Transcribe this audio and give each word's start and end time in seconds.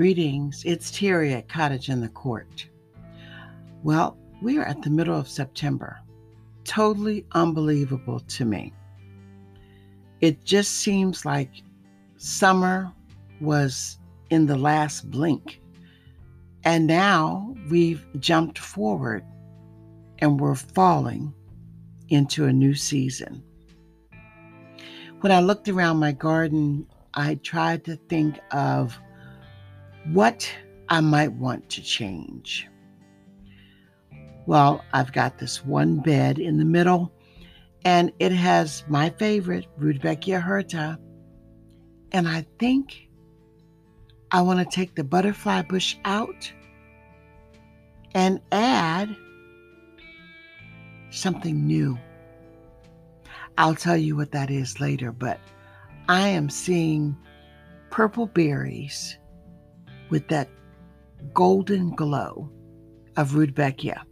Greetings, 0.00 0.62
it's 0.64 0.90
Terry 0.90 1.34
at 1.34 1.50
Cottage 1.50 1.90
in 1.90 2.00
the 2.00 2.08
Court. 2.08 2.66
Well, 3.82 4.16
we 4.40 4.56
are 4.56 4.64
at 4.64 4.80
the 4.80 4.88
middle 4.88 5.14
of 5.14 5.28
September. 5.28 6.00
Totally 6.64 7.26
unbelievable 7.32 8.20
to 8.20 8.46
me. 8.46 8.72
It 10.22 10.42
just 10.42 10.76
seems 10.76 11.26
like 11.26 11.50
summer 12.16 12.90
was 13.42 13.98
in 14.30 14.46
the 14.46 14.56
last 14.56 15.10
blink. 15.10 15.60
And 16.64 16.86
now 16.86 17.54
we've 17.68 18.06
jumped 18.20 18.58
forward 18.58 19.22
and 20.20 20.40
we're 20.40 20.54
falling 20.54 21.34
into 22.08 22.46
a 22.46 22.52
new 22.54 22.74
season. 22.74 23.42
When 25.20 25.30
I 25.30 25.40
looked 25.40 25.68
around 25.68 25.98
my 25.98 26.12
garden, 26.12 26.86
I 27.12 27.34
tried 27.34 27.84
to 27.84 27.96
think 27.96 28.40
of 28.50 28.98
what 30.06 30.50
I 30.88 31.00
might 31.00 31.32
want 31.32 31.68
to 31.70 31.82
change. 31.82 32.66
Well, 34.46 34.84
I've 34.92 35.12
got 35.12 35.38
this 35.38 35.64
one 35.64 36.00
bed 36.00 36.38
in 36.38 36.58
the 36.58 36.64
middle, 36.64 37.12
and 37.84 38.12
it 38.18 38.32
has 38.32 38.84
my 38.88 39.10
favorite, 39.10 39.66
Rudbeckia 39.78 40.42
hirta. 40.42 40.98
And 42.12 42.26
I 42.26 42.44
think 42.58 43.08
I 44.32 44.42
want 44.42 44.58
to 44.58 44.76
take 44.76 44.94
the 44.94 45.04
butterfly 45.04 45.62
bush 45.62 45.96
out 46.04 46.52
and 48.14 48.40
add 48.50 49.14
something 51.10 51.66
new. 51.66 51.98
I'll 53.58 53.74
tell 53.74 53.96
you 53.96 54.16
what 54.16 54.32
that 54.32 54.50
is 54.50 54.80
later, 54.80 55.12
but 55.12 55.38
I 56.08 56.28
am 56.28 56.48
seeing 56.50 57.16
purple 57.90 58.26
berries 58.26 59.16
with 60.10 60.28
that 60.28 60.48
golden 61.32 61.94
glow 61.94 62.50
of 63.16 63.34
Rudbeckia. 63.34 64.02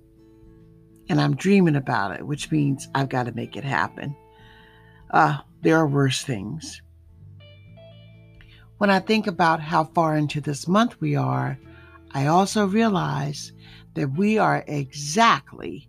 And 1.08 1.20
I'm 1.20 1.36
dreaming 1.36 1.77
about 1.77 2.18
it, 2.18 2.27
which 2.27 2.50
means 2.50 2.88
I've 2.94 3.08
got 3.08 3.24
to 3.24 3.32
make 3.32 3.56
it 3.56 3.64
happen. 3.64 4.14
Uh, 5.10 5.38
there 5.62 5.77
are 5.77 5.86
worse 5.86 6.22
things. 6.22 6.82
When 8.78 8.90
I 8.90 9.00
think 9.00 9.27
about 9.27 9.60
how 9.60 9.84
far 9.84 10.16
into 10.16 10.40
this 10.40 10.68
month 10.68 11.00
we 11.00 11.16
are, 11.16 11.58
I 12.12 12.27
also 12.27 12.66
realize 12.66 13.52
that 13.94 14.12
we 14.16 14.38
are 14.38 14.64
exactly 14.66 15.88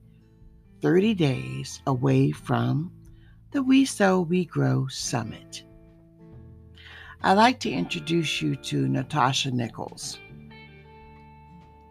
30 0.81 1.13
days 1.13 1.81
away 1.85 2.31
from 2.31 2.91
the 3.51 3.61
We 3.61 3.85
Sow 3.85 4.21
We 4.21 4.45
Grow 4.45 4.87
Summit. 4.87 5.63
I'd 7.21 7.33
like 7.33 7.59
to 7.61 7.69
introduce 7.69 8.41
you 8.41 8.55
to 8.55 8.87
Natasha 8.87 9.51
Nichols. 9.51 10.17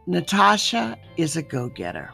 Natasha 0.07 0.97
is 1.19 1.37
a 1.37 1.43
go 1.43 1.69
getter. 1.69 2.11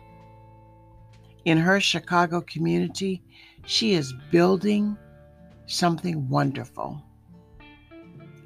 In 1.44 1.56
her 1.58 1.78
Chicago 1.78 2.40
community, 2.40 3.22
she 3.66 3.92
is 3.92 4.12
building 4.32 4.98
something 5.66 6.28
wonderful. 6.28 7.00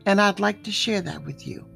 And 0.05 0.21
I'd 0.21 0.39
like 0.39 0.63
to 0.65 0.71
share 0.71 1.01
that 1.01 1.25
with 1.25 1.47
you 1.47 1.67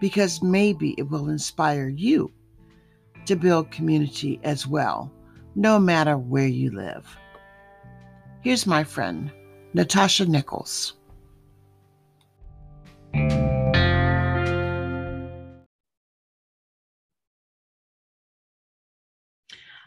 because 0.00 0.42
maybe 0.42 0.94
it 0.96 1.10
will 1.10 1.28
inspire 1.28 1.88
you 1.88 2.32
to 3.26 3.36
build 3.36 3.70
community 3.70 4.40
as 4.42 4.66
well, 4.66 5.12
no 5.54 5.78
matter 5.78 6.16
where 6.16 6.48
you 6.48 6.70
live. 6.70 7.14
Here's 8.40 8.66
my 8.66 8.84
friend, 8.84 9.30
Natasha 9.74 10.24
Nichols. 10.24 10.94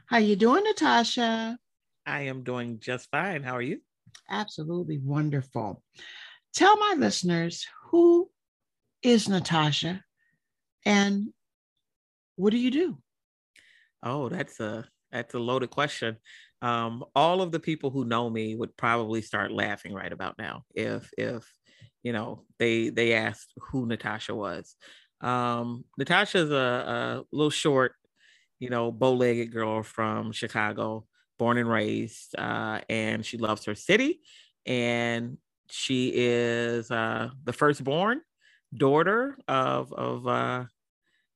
How 0.08 0.18
you 0.20 0.36
doing, 0.36 0.64
Natasha? 0.64 1.58
I 2.06 2.22
am 2.22 2.44
doing 2.44 2.80
just 2.80 3.10
fine. 3.10 3.42
How 3.44 3.56
are 3.56 3.62
you? 3.62 3.80
Absolutely 4.30 5.00
wonderful. 5.00 5.82
Tell 6.54 6.78
my 6.78 6.96
listeners 6.98 7.66
who 7.90 8.30
is 9.02 9.28
Natasha 9.28 10.04
and 10.86 11.34
what 12.36 12.52
do 12.52 12.58
you 12.58 12.72
do? 12.72 12.98
Oh, 14.04 14.30
that's 14.30 14.60
a 14.60 14.86
that's 15.12 15.34
a 15.34 15.40
loaded 15.40 15.72
question. 15.72 16.18
Um, 16.62 17.04
all 17.16 17.42
of 17.42 17.52
the 17.52 17.60
people 17.60 17.90
who 17.90 18.06
know 18.06 18.30
me 18.30 18.56
would 18.56 18.78
probably 18.78 19.22
start 19.22 19.52
laughing 19.52 19.94
right 19.94 20.12
about 20.12 20.38
now 20.38 20.64
if 20.76 21.10
if 21.18 21.52
you 22.06 22.14
know 22.14 22.44
they 22.60 22.90
they 22.90 23.14
asked 23.14 23.52
who 23.58 23.88
Natasha 23.88 24.36
was. 24.36 24.76
Um, 25.22 25.86
Natasha 25.98 26.38
is 26.38 26.52
a, 26.52 26.56
a 26.56 27.24
little 27.32 27.50
short, 27.50 27.94
you 28.60 28.70
know, 28.70 28.92
bow-legged 28.92 29.52
girl 29.52 29.82
from 29.82 30.32
Chicago, 30.32 31.08
born 31.40 31.58
and 31.58 31.68
raised, 31.68 32.36
uh, 32.38 32.82
and 32.90 33.26
she 33.26 33.40
loves 33.40 33.66
her 33.66 33.74
city. 33.74 34.22
And 34.68 35.40
she 35.72 36.12
is 36.14 36.92
uh, 36.92 37.30
the 37.44 37.54
firstborn 37.54 38.22
daughter 38.78 39.40
of 39.48 39.92
of 39.92 40.28
uh, 40.28 40.66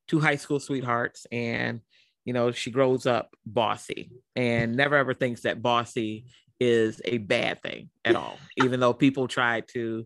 two 0.07 0.19
high 0.19 0.35
school 0.35 0.59
sweethearts, 0.59 1.25
and 1.31 1.81
you 2.25 2.33
know 2.33 2.51
she 2.51 2.69
grows 2.69 3.07
up 3.07 3.35
bossy 3.43 4.11
and 4.35 4.75
never 4.75 4.95
ever 4.95 5.15
thinks 5.15 5.41
that 5.41 5.63
bossy 5.63 6.25
is 6.59 7.01
a 7.05 7.17
bad 7.17 7.59
thing 7.63 7.89
at 8.05 8.15
all, 8.15 8.37
even 8.57 8.79
though 8.79 8.93
people 8.93 9.27
try 9.27 9.61
to 9.61 10.05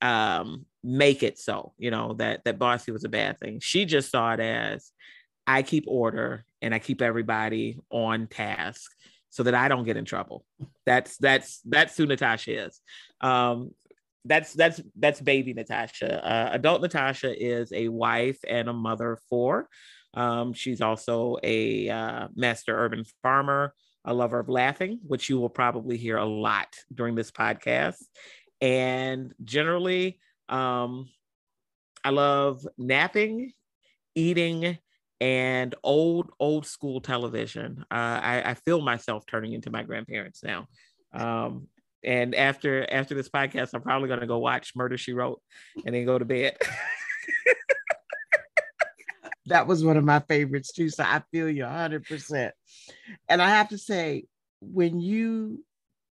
um, 0.00 0.66
make 0.82 1.22
it 1.22 1.38
so. 1.38 1.72
You 1.78 1.90
know 1.90 2.14
that 2.14 2.44
that 2.44 2.58
bossy 2.58 2.92
was 2.92 3.04
a 3.04 3.08
bad 3.08 3.38
thing. 3.38 3.60
She 3.60 3.84
just 3.84 4.10
saw 4.10 4.32
it 4.32 4.40
as 4.40 4.92
I 5.46 5.62
keep 5.62 5.84
order 5.86 6.44
and 6.60 6.74
I 6.74 6.78
keep 6.78 7.00
everybody 7.02 7.78
on 7.90 8.26
task 8.26 8.90
so 9.30 9.42
that 9.42 9.54
I 9.54 9.68
don't 9.68 9.84
get 9.84 9.96
in 9.96 10.04
trouble. 10.04 10.44
That's 10.84 11.16
that's 11.18 11.60
that's 11.64 11.96
who 11.96 12.06
Natasha 12.06 12.66
is. 12.66 12.80
Um, 13.20 13.72
that's 14.24 14.52
that's 14.54 14.80
that's 14.98 15.20
baby 15.20 15.52
Natasha. 15.52 16.24
Uh, 16.24 16.50
adult 16.52 16.82
Natasha 16.82 17.32
is 17.36 17.72
a 17.72 17.88
wife 17.88 18.38
and 18.48 18.68
a 18.68 18.72
mother 18.72 19.18
for. 19.28 19.68
Um, 20.14 20.52
she's 20.54 20.80
also 20.80 21.36
a 21.42 21.88
uh, 21.90 22.28
master 22.34 22.76
urban 22.76 23.04
farmer, 23.22 23.74
a 24.04 24.14
lover 24.14 24.40
of 24.40 24.48
laughing, 24.48 24.98
which 25.06 25.28
you 25.28 25.38
will 25.38 25.50
probably 25.50 25.96
hear 25.98 26.16
a 26.16 26.24
lot 26.24 26.68
during 26.92 27.14
this 27.14 27.30
podcast. 27.30 28.02
And 28.66 29.32
generally, 29.44 30.18
um, 30.48 31.08
I 32.02 32.10
love 32.10 32.66
napping, 32.76 33.52
eating, 34.16 34.78
and 35.20 35.74
old 35.84 36.32
old 36.40 36.66
school 36.66 37.00
television. 37.00 37.84
Uh, 37.92 37.94
I, 37.94 38.42
I, 38.44 38.54
feel 38.54 38.82
myself 38.82 39.24
turning 39.24 39.52
into 39.52 39.70
my 39.70 39.84
grandparents 39.84 40.42
now. 40.42 40.66
Um, 41.14 41.68
and 42.02 42.34
after 42.34 42.92
after 42.92 43.14
this 43.14 43.28
podcast, 43.28 43.70
I'm 43.72 43.82
probably 43.82 44.08
going 44.08 44.20
to 44.20 44.26
go 44.26 44.38
watch 44.38 44.72
Murder 44.74 44.98
She 44.98 45.12
Wrote 45.12 45.40
and 45.84 45.94
then 45.94 46.04
go 46.04 46.18
to 46.18 46.24
bed. 46.24 46.56
that 49.46 49.68
was 49.68 49.84
one 49.84 49.96
of 49.96 50.02
my 50.02 50.18
favorites 50.18 50.72
too. 50.72 50.88
So 50.88 51.04
I 51.04 51.22
feel 51.30 51.48
you 51.48 51.62
100%. 51.62 52.50
And 53.28 53.40
I 53.40 53.50
have 53.50 53.68
to 53.68 53.78
say, 53.78 54.24
when 54.60 54.98
you 54.98 55.62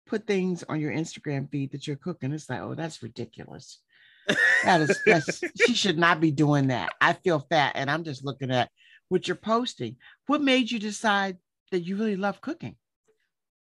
put 0.05 0.27
things 0.27 0.63
on 0.67 0.79
your 0.79 0.91
Instagram 0.91 1.49
feed 1.49 1.71
that 1.71 1.87
you're 1.87 1.95
cooking, 1.95 2.33
it's 2.33 2.49
like, 2.49 2.61
oh, 2.61 2.75
that's 2.75 3.03
ridiculous. 3.03 3.79
That 4.63 4.81
is, 4.81 4.99
that's, 5.05 5.43
she 5.63 5.75
should 5.75 5.99
not 5.99 6.19
be 6.19 6.31
doing 6.31 6.69
that. 6.69 6.93
I 6.99 7.13
feel 7.13 7.45
fat 7.47 7.73
and 7.75 7.91
I'm 7.91 8.03
just 8.03 8.25
looking 8.25 8.49
at 8.49 8.71
what 9.09 9.27
you're 9.27 9.35
posting. 9.35 9.97
What 10.25 10.41
made 10.41 10.71
you 10.71 10.79
decide 10.79 11.37
that 11.71 11.81
you 11.81 11.95
really 11.95 12.15
love 12.15 12.41
cooking? 12.41 12.75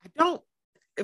I 0.03 0.09
don't. 0.18 0.41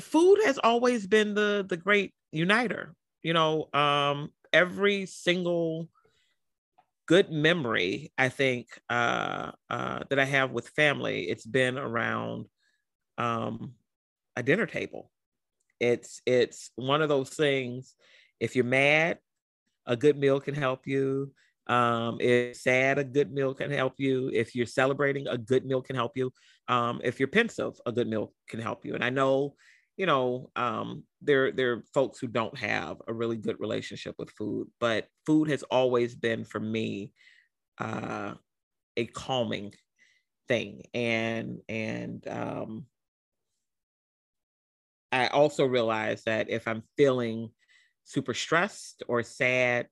Food 0.01 0.39
has 0.45 0.57
always 0.57 1.07
been 1.07 1.33
the 1.33 1.65
the 1.67 1.77
great 1.77 2.13
uniter. 2.31 2.93
You 3.23 3.33
know, 3.33 3.69
um, 3.73 4.31
every 4.51 5.05
single 5.05 5.89
good 7.07 7.31
memory 7.31 8.11
I 8.17 8.29
think 8.29 8.67
uh, 8.89 9.51
uh, 9.69 9.99
that 10.09 10.19
I 10.19 10.25
have 10.25 10.51
with 10.51 10.69
family, 10.69 11.29
it's 11.29 11.45
been 11.45 11.77
around 11.77 12.47
um, 13.17 13.73
a 14.35 14.43
dinner 14.43 14.65
table. 14.65 15.09
It's 15.79 16.21
it's 16.25 16.71
one 16.75 17.01
of 17.01 17.09
those 17.09 17.29
things. 17.29 17.95
If 18.39 18.55
you're 18.55 18.65
mad, 18.65 19.19
a 19.85 19.95
good 19.95 20.17
meal 20.17 20.39
can 20.39 20.55
help 20.55 20.85
you. 20.85 21.31
Um, 21.67 22.17
if 22.19 22.57
sad, 22.57 22.97
a 22.97 23.03
good 23.03 23.31
meal 23.31 23.53
can 23.53 23.71
help 23.71 23.95
you. 23.97 24.29
If 24.33 24.55
you're 24.55 24.65
celebrating, 24.65 25.27
a 25.27 25.37
good 25.37 25.65
meal 25.65 25.81
can 25.81 25.95
help 25.95 26.15
you. 26.15 26.31
Um, 26.67 27.01
if 27.03 27.19
you're 27.19 27.27
pensive, 27.27 27.73
a 27.85 27.91
good 27.91 28.07
meal 28.07 28.33
can 28.47 28.59
help 28.59 28.85
you. 28.85 28.95
And 28.95 29.03
I 29.03 29.09
know, 29.09 29.55
you 29.97 30.05
know, 30.05 30.49
um, 30.55 31.03
there 31.21 31.51
there 31.51 31.73
are 31.73 31.83
folks 31.93 32.19
who 32.19 32.27
don't 32.27 32.57
have 32.57 32.97
a 33.07 33.13
really 33.13 33.37
good 33.37 33.59
relationship 33.59 34.15
with 34.17 34.31
food, 34.31 34.67
but 34.79 35.07
food 35.25 35.49
has 35.49 35.63
always 35.63 36.15
been 36.15 36.45
for 36.45 36.59
me 36.59 37.11
uh, 37.79 38.33
a 38.95 39.05
calming 39.07 39.73
thing. 40.47 40.83
And 40.93 41.59
and 41.67 42.25
um, 42.27 42.85
I 45.11 45.27
also 45.27 45.65
realize 45.65 46.23
that 46.25 46.49
if 46.49 46.67
I'm 46.67 46.83
feeling 46.97 47.49
super 48.03 48.33
stressed 48.33 49.03
or 49.07 49.23
sad, 49.23 49.87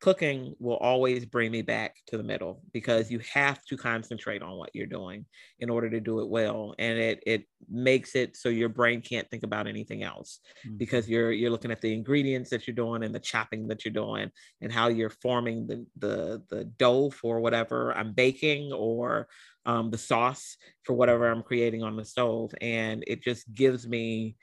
cooking 0.00 0.54
will 0.60 0.76
always 0.76 1.24
bring 1.24 1.50
me 1.50 1.62
back 1.62 1.96
to 2.06 2.16
the 2.16 2.22
middle 2.22 2.62
because 2.72 3.10
you 3.10 3.18
have 3.32 3.64
to 3.64 3.76
concentrate 3.76 4.42
on 4.42 4.56
what 4.56 4.70
you're 4.72 4.86
doing 4.86 5.24
in 5.58 5.68
order 5.68 5.90
to 5.90 6.00
do 6.00 6.20
it 6.20 6.28
well 6.28 6.74
and 6.78 6.98
it 6.98 7.22
it 7.26 7.44
makes 7.68 8.14
it 8.14 8.36
so 8.36 8.48
your 8.48 8.68
brain 8.68 9.00
can't 9.00 9.28
think 9.28 9.42
about 9.42 9.66
anything 9.66 10.04
else 10.04 10.38
mm-hmm. 10.64 10.76
because 10.76 11.08
you're 11.08 11.32
you're 11.32 11.50
looking 11.50 11.72
at 11.72 11.80
the 11.80 11.92
ingredients 11.92 12.48
that 12.50 12.66
you're 12.66 12.76
doing 12.76 13.02
and 13.02 13.14
the 13.14 13.18
chopping 13.18 13.66
that 13.66 13.84
you're 13.84 13.92
doing 13.92 14.30
and 14.60 14.72
how 14.72 14.86
you're 14.86 15.10
forming 15.10 15.66
the 15.66 15.84
the 15.96 16.42
the 16.48 16.64
dough 16.78 17.10
for 17.10 17.40
whatever 17.40 17.92
I'm 17.92 18.12
baking 18.12 18.72
or 18.72 19.26
um, 19.66 19.90
the 19.90 19.98
sauce 19.98 20.56
for 20.84 20.94
whatever 20.94 21.28
I'm 21.28 21.42
creating 21.42 21.82
on 21.82 21.96
the 21.96 22.04
stove 22.04 22.54
and 22.60 23.02
it 23.06 23.22
just 23.22 23.52
gives 23.52 23.86
me 23.86 24.36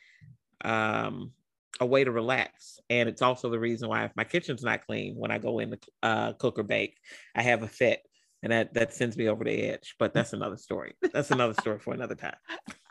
um 0.64 1.32
a 1.80 1.86
way 1.86 2.04
to 2.04 2.12
relax. 2.12 2.80
And 2.90 3.10
it's 3.10 3.22
also 3.22 3.50
the 3.50 3.60
reason 3.60 3.90
why 3.90 4.06
if 4.06 4.16
my 4.16 4.24
kitchen's 4.24 4.64
not 4.64 4.86
clean 4.86 5.16
when 5.16 5.32
I 5.32 5.38
go 5.38 5.60
in 5.60 5.72
to 5.72 5.78
uh, 6.04 6.34
cook 6.34 6.58
or 6.60 6.64
bake, 6.64 6.98
I 7.36 7.42
have 7.42 7.64
a 7.64 7.68
fit. 7.68 8.02
And 8.44 8.52
that, 8.52 8.74
that 8.76 8.94
sends 8.94 9.18
me 9.18 9.28
over 9.28 9.44
the 9.44 9.52
edge. 9.52 9.96
But 9.98 10.14
that's 10.14 10.34
another 10.34 10.58
story. 10.58 10.94
That's 11.14 11.32
another 11.32 11.54
story 11.56 11.80
for 11.80 11.94
another 11.94 12.16
time. 12.16 12.36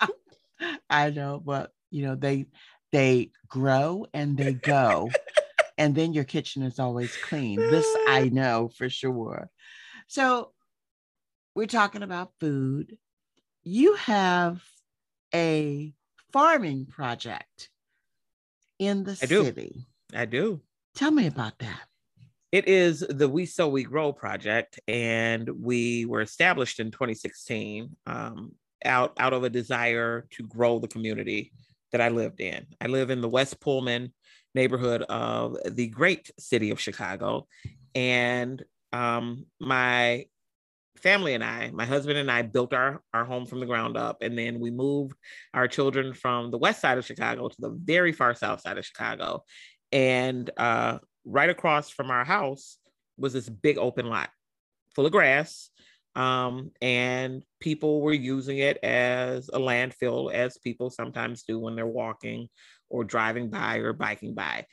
I 0.90 1.10
know, 1.10 1.40
but 1.44 1.70
you 1.90 2.04
know, 2.04 2.14
they 2.14 2.46
they 2.92 3.30
grow 3.48 4.06
and 4.12 4.36
they 4.36 4.54
go. 4.54 5.10
and 5.78 5.94
then 5.94 6.12
your 6.12 6.24
kitchen 6.24 6.62
is 6.62 6.78
always 6.78 7.16
clean. 7.16 7.56
This 7.56 7.86
I 8.08 8.28
know 8.32 8.70
for 8.76 8.88
sure. 8.88 9.50
So 10.06 10.52
we're 11.54 11.66
talking 11.66 12.02
about 12.02 12.32
food. 12.40 12.96
You 13.62 13.94
have 13.94 14.62
a 15.34 15.92
farming 16.34 16.84
project 16.86 17.70
in 18.80 19.04
the 19.04 19.12
I 19.12 19.26
city. 19.26 19.86
Do. 20.10 20.18
I 20.18 20.24
do. 20.24 20.60
Tell 20.96 21.12
me 21.12 21.28
about 21.28 21.60
that. 21.60 21.82
It 22.50 22.66
is 22.66 23.06
the 23.08 23.28
We 23.28 23.46
Sow 23.46 23.68
We 23.68 23.84
Grow 23.84 24.12
project, 24.12 24.80
and 24.88 25.48
we 25.48 26.06
were 26.06 26.22
established 26.22 26.80
in 26.80 26.90
2016 26.90 27.96
um, 28.06 28.52
out, 28.84 29.12
out 29.16 29.32
of 29.32 29.44
a 29.44 29.48
desire 29.48 30.26
to 30.30 30.42
grow 30.42 30.80
the 30.80 30.88
community 30.88 31.52
that 31.92 32.00
I 32.00 32.08
lived 32.08 32.40
in. 32.40 32.66
I 32.80 32.88
live 32.88 33.10
in 33.10 33.20
the 33.20 33.28
West 33.28 33.60
Pullman 33.60 34.12
neighborhood 34.56 35.02
of 35.02 35.56
the 35.64 35.86
great 35.86 36.32
city 36.40 36.72
of 36.72 36.80
Chicago. 36.80 37.46
And 37.94 38.60
um, 38.92 39.46
my 39.60 40.26
family 41.04 41.34
and 41.34 41.44
I, 41.44 41.70
my 41.72 41.84
husband 41.84 42.18
and 42.18 42.30
I 42.30 42.40
built 42.40 42.72
our, 42.72 43.02
our 43.12 43.26
home 43.26 43.44
from 43.44 43.60
the 43.60 43.66
ground 43.66 43.98
up. 43.98 44.22
And 44.22 44.36
then 44.36 44.58
we 44.58 44.70
moved 44.70 45.14
our 45.52 45.68
children 45.68 46.14
from 46.14 46.50
the 46.50 46.56
west 46.58 46.80
side 46.80 46.96
of 46.96 47.04
Chicago 47.04 47.48
to 47.48 47.56
the 47.58 47.78
very 47.84 48.10
far 48.10 48.34
south 48.34 48.62
side 48.62 48.78
of 48.78 48.86
Chicago. 48.86 49.44
And 49.92 50.50
uh, 50.56 50.98
right 51.26 51.50
across 51.50 51.90
from 51.90 52.10
our 52.10 52.24
house 52.24 52.78
was 53.18 53.34
this 53.34 53.48
big 53.48 53.76
open 53.76 54.06
lot 54.06 54.30
full 54.96 55.04
of 55.04 55.12
grass. 55.12 55.68
Um, 56.16 56.70
and 56.80 57.42
people 57.60 58.00
were 58.00 58.14
using 58.14 58.58
it 58.58 58.78
as 58.82 59.50
a 59.52 59.58
landfill, 59.58 60.32
as 60.32 60.56
people 60.56 60.88
sometimes 60.88 61.42
do 61.42 61.58
when 61.58 61.76
they're 61.76 61.86
walking 61.86 62.48
or 62.88 63.04
driving 63.04 63.50
by 63.50 63.76
or 63.76 63.92
biking 63.92 64.34
by 64.34 64.64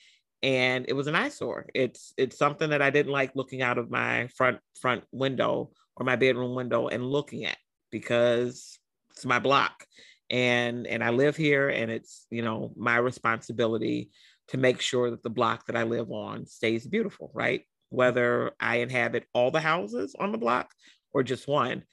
and 0.43 0.85
it 0.87 0.93
was 0.93 1.07
an 1.07 1.15
eyesore. 1.15 1.67
It's 1.73 2.13
it's 2.17 2.37
something 2.37 2.71
that 2.71 2.81
I 2.81 2.89
didn't 2.89 3.11
like 3.11 3.35
looking 3.35 3.61
out 3.61 3.77
of 3.77 3.91
my 3.91 4.27
front 4.35 4.57
front 4.79 5.03
window 5.11 5.71
or 6.01 6.03
my 6.03 6.15
bedroom 6.15 6.55
window 6.55 6.87
and 6.87 7.05
looking 7.05 7.45
at 7.45 7.57
because 7.91 8.79
it's 9.11 9.23
my 9.23 9.37
block 9.37 9.85
and 10.31 10.87
and 10.87 11.03
I 11.03 11.11
live 11.11 11.35
here 11.35 11.69
and 11.69 11.91
it's 11.91 12.25
you 12.31 12.41
know 12.41 12.73
my 12.75 12.97
responsibility 12.97 14.09
to 14.47 14.57
make 14.57 14.81
sure 14.81 15.11
that 15.11 15.21
the 15.21 15.29
block 15.29 15.67
that 15.67 15.75
I 15.75 15.83
live 15.83 16.11
on 16.11 16.47
stays 16.47 16.87
beautiful, 16.87 17.29
right? 17.35 17.61
Whether 17.89 18.51
I 18.59 18.77
inhabit 18.77 19.25
all 19.31 19.51
the 19.51 19.61
houses 19.61 20.15
on 20.19 20.31
the 20.31 20.39
block 20.39 20.71
or 21.13 21.21
just 21.21 21.47
one, 21.47 21.83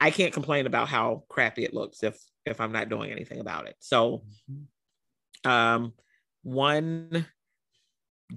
I 0.00 0.12
can't 0.12 0.32
complain 0.32 0.66
about 0.66 0.88
how 0.88 1.24
crappy 1.28 1.64
it 1.64 1.74
looks 1.74 2.04
if 2.04 2.16
if 2.44 2.60
I'm 2.60 2.72
not 2.72 2.88
doing 2.88 3.10
anything 3.10 3.40
about 3.40 3.66
it. 3.66 3.74
So 3.80 4.22
mm-hmm. 4.48 5.50
um 5.50 5.92
one 6.44 7.26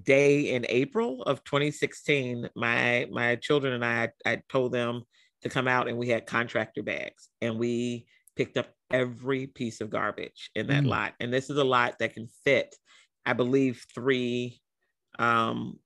day 0.04 0.54
in 0.54 0.66
April 0.70 1.22
of 1.22 1.44
2016, 1.44 2.50
my 2.56 3.08
my 3.12 3.36
children 3.36 3.74
and 3.74 3.86
I 3.86 4.10
I 4.26 4.42
told 4.50 4.72
them 4.72 5.04
to 5.42 5.50
come 5.50 5.68
out 5.68 5.88
and 5.88 5.98
we 5.98 6.10
had 6.10 6.26
contractor 6.26 6.84
bags 6.84 7.30
and 7.42 7.58
we 7.58 8.06
picked 8.36 8.58
up 8.58 8.68
every 8.92 9.48
piece 9.48 9.82
of 9.82 9.90
garbage 9.90 10.50
in 10.56 10.68
that 10.68 10.84
mm. 10.84 10.88
lot. 10.88 11.14
And 11.20 11.34
this 11.34 11.50
is 11.50 11.58
a 11.58 11.64
lot 11.64 12.00
that 12.00 12.14
can 12.14 12.28
fit, 12.44 12.76
I 13.26 13.34
believe, 13.34 13.86
three 13.94 14.60
um, 15.18 15.80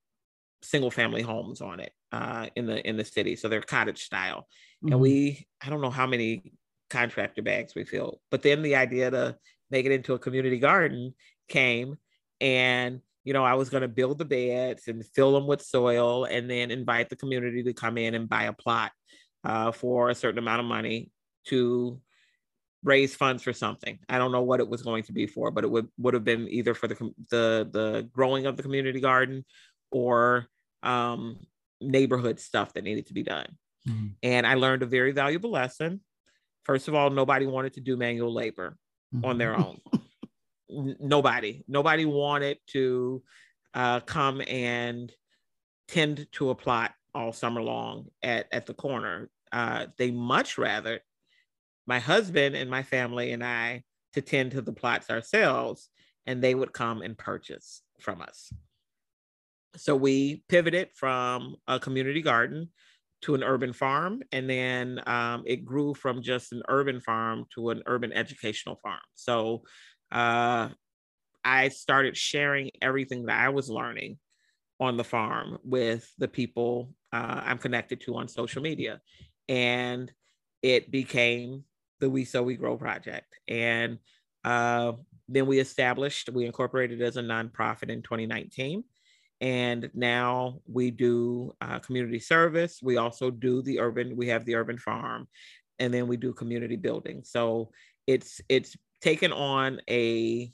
single 0.61 0.91
family 0.91 1.21
homes 1.21 1.61
on 1.61 1.79
it 1.79 1.91
uh, 2.11 2.47
in 2.55 2.65
the 2.65 2.87
in 2.87 2.97
the 2.97 3.05
city. 3.05 3.35
So 3.35 3.49
they're 3.49 3.61
cottage 3.61 4.03
style. 4.03 4.47
Mm-hmm. 4.83 4.93
And 4.93 5.01
we, 5.01 5.47
I 5.61 5.69
don't 5.69 5.81
know 5.81 5.89
how 5.89 6.07
many 6.07 6.53
contractor 6.89 7.41
bags 7.41 7.75
we 7.75 7.85
filled, 7.85 8.19
but 8.31 8.41
then 8.41 8.61
the 8.61 8.75
idea 8.75 9.11
to 9.11 9.37
make 9.71 9.85
it 9.85 9.91
into 9.91 10.13
a 10.13 10.19
community 10.19 10.59
garden 10.59 11.13
came 11.47 11.97
and 12.39 13.01
you 13.23 13.31
know, 13.31 13.43
I 13.45 13.53
was 13.53 13.69
going 13.69 13.81
to 13.81 13.87
build 13.87 14.17
the 14.17 14.25
beds 14.25 14.87
and 14.87 15.05
fill 15.15 15.31
them 15.33 15.47
with 15.47 15.61
soil 15.61 16.25
and 16.25 16.49
then 16.49 16.71
invite 16.71 17.09
the 17.09 17.15
community 17.15 17.63
to 17.63 17.73
come 17.73 17.97
in 17.97 18.15
and 18.15 18.27
buy 18.27 18.43
a 18.43 18.53
plot 18.53 18.91
uh, 19.43 19.71
for 19.71 20.09
a 20.09 20.15
certain 20.15 20.39
amount 20.39 20.59
of 20.59 20.65
money 20.65 21.11
to 21.45 21.99
raise 22.83 23.15
funds 23.15 23.43
for 23.43 23.53
something. 23.53 23.97
I 24.09 24.17
don't 24.17 24.31
know 24.31 24.41
what 24.41 24.59
it 24.59 24.67
was 24.67 24.81
going 24.81 25.03
to 25.03 25.13
be 25.13 25.25
for, 25.25 25.51
but 25.51 25.63
it 25.63 25.71
would 25.71 25.87
would 25.97 26.13
have 26.13 26.23
been 26.23 26.47
either 26.49 26.73
for 26.73 26.87
the 26.87 26.95
the 27.29 27.69
the 27.71 28.09
growing 28.11 28.45
of 28.45 28.57
the 28.57 28.63
community 28.63 28.99
garden 28.99 29.45
or 29.91 30.47
um, 30.83 31.39
neighborhood 31.81 32.39
stuff 32.39 32.73
that 32.73 32.83
needed 32.83 33.07
to 33.07 33.13
be 33.13 33.23
done. 33.23 33.47
Mm-hmm. 33.87 34.07
And 34.21 34.47
I 34.47 34.55
learned 34.55 34.83
a 34.83 34.87
very 34.87 35.11
valuable 35.11 35.51
lesson. 35.51 36.01
First 36.63 36.87
of 36.87 36.95
all, 36.95 37.09
nobody 37.09 37.45
wanted 37.45 37.73
to 37.73 37.81
do 37.81 37.97
manual 37.97 38.33
labor 38.33 38.77
mm-hmm. 39.13 39.25
on 39.25 39.37
their 39.37 39.55
own. 39.55 39.79
nobody, 40.69 41.63
nobody 41.67 42.05
wanted 42.05 42.57
to 42.67 43.21
uh, 43.73 43.99
come 44.01 44.41
and 44.47 45.11
tend 45.87 46.27
to 46.33 46.49
a 46.49 46.55
plot 46.55 46.93
all 47.15 47.31
summer 47.31 47.61
long 47.61 48.07
at, 48.21 48.47
at 48.51 48.65
the 48.65 48.73
corner. 48.73 49.29
Uh, 49.51 49.87
they 49.97 50.11
much 50.11 50.57
rather 50.57 50.99
my 51.85 51.99
husband 51.99 52.55
and 52.55 52.69
my 52.69 52.83
family 52.83 53.31
and 53.31 53.43
I 53.43 53.83
to 54.13 54.21
tend 54.21 54.51
to 54.51 54.61
the 54.61 54.73
plots 54.73 55.09
ourselves, 55.09 55.89
and 56.25 56.41
they 56.41 56.55
would 56.55 56.73
come 56.73 57.01
and 57.01 57.17
purchase 57.17 57.81
from 57.99 58.21
us. 58.21 58.51
So 59.75 59.95
we 59.95 60.43
pivoted 60.49 60.89
from 60.93 61.55
a 61.67 61.79
community 61.79 62.21
garden 62.21 62.69
to 63.21 63.35
an 63.35 63.43
urban 63.43 63.73
farm, 63.73 64.21
and 64.31 64.49
then 64.49 65.01
um, 65.07 65.43
it 65.45 65.65
grew 65.65 65.93
from 65.93 66.21
just 66.21 66.51
an 66.51 66.61
urban 66.67 66.99
farm 67.01 67.45
to 67.55 67.69
an 67.69 67.81
urban 67.85 68.13
educational 68.13 68.79
farm. 68.83 68.99
So 69.15 69.63
uh, 70.11 70.69
I 71.43 71.69
started 71.69 72.15
sharing 72.15 72.71
everything 72.81 73.25
that 73.25 73.39
I 73.39 73.49
was 73.49 73.69
learning 73.69 74.19
on 74.79 74.97
the 74.97 75.03
farm 75.03 75.57
with 75.63 76.07
the 76.17 76.27
people 76.27 76.93
uh, 77.13 77.41
I'm 77.45 77.59
connected 77.59 78.01
to 78.01 78.15
on 78.17 78.27
social 78.27 78.61
media. 78.61 78.99
And 79.47 80.11
it 80.61 80.89
became 80.89 81.63
the 81.99 82.09
We 82.09 82.25
Sow 82.25 82.41
We 82.43 82.55
Grow 82.55 82.75
project. 82.75 83.39
And 83.47 83.99
uh, 84.43 84.93
then 85.29 85.45
we 85.45 85.59
established, 85.59 86.29
we 86.33 86.45
incorporated 86.45 87.01
as 87.01 87.17
a 87.17 87.21
nonprofit 87.21 87.89
in 87.89 88.01
2019. 88.01 88.83
And 89.41 89.91
now 89.93 90.61
we 90.65 90.89
do 90.89 91.53
uh, 91.61 91.79
community 91.79 92.19
service. 92.19 92.79
We 92.81 92.97
also 92.97 93.29
do 93.29 93.61
the 93.61 93.79
urban, 93.79 94.15
we 94.15 94.27
have 94.29 94.45
the 94.45 94.55
urban 94.55 94.77
farm, 94.77 95.27
and 95.79 95.93
then 95.93 96.07
we 96.07 96.17
do 96.17 96.33
community 96.33 96.77
building. 96.77 97.23
So 97.25 97.71
it's 98.07 98.39
it's 98.47 98.77
taken 99.01 99.33
on 99.33 99.81
a 99.89 100.51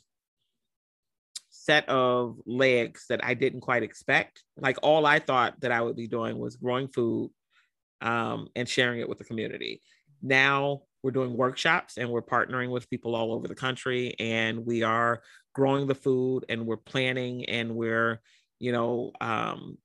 set 1.69 1.87
of 1.87 2.39
legs 2.47 3.05
that 3.09 3.23
I 3.23 3.35
didn't 3.35 3.61
quite 3.61 3.83
expect. 3.83 4.41
Like 4.57 4.77
all 4.81 5.05
I 5.05 5.19
thought 5.19 5.61
that 5.61 5.71
I 5.71 5.81
would 5.81 5.95
be 5.95 6.07
doing 6.07 6.39
was 6.39 6.55
growing 6.55 6.87
food 6.87 7.29
um, 8.01 8.47
and 8.55 8.67
sharing 8.67 9.01
it 9.01 9.07
with 9.07 9.19
the 9.19 9.23
community. 9.23 9.79
Now 10.19 10.81
we're 11.03 11.11
doing 11.11 11.37
workshops 11.37 11.99
and 11.99 12.09
we're 12.09 12.23
partnering 12.23 12.71
with 12.71 12.89
people 12.89 13.15
all 13.15 13.31
over 13.31 13.47
the 13.47 13.53
country 13.53 14.15
and 14.19 14.65
we 14.65 14.81
are 14.81 15.21
growing 15.53 15.85
the 15.85 15.93
food 15.93 16.43
and 16.49 16.65
we're 16.65 16.77
planning 16.77 17.45
and 17.45 17.75
we're, 17.75 18.19
you 18.57 18.71
know, 18.71 19.11
um, 19.21 19.77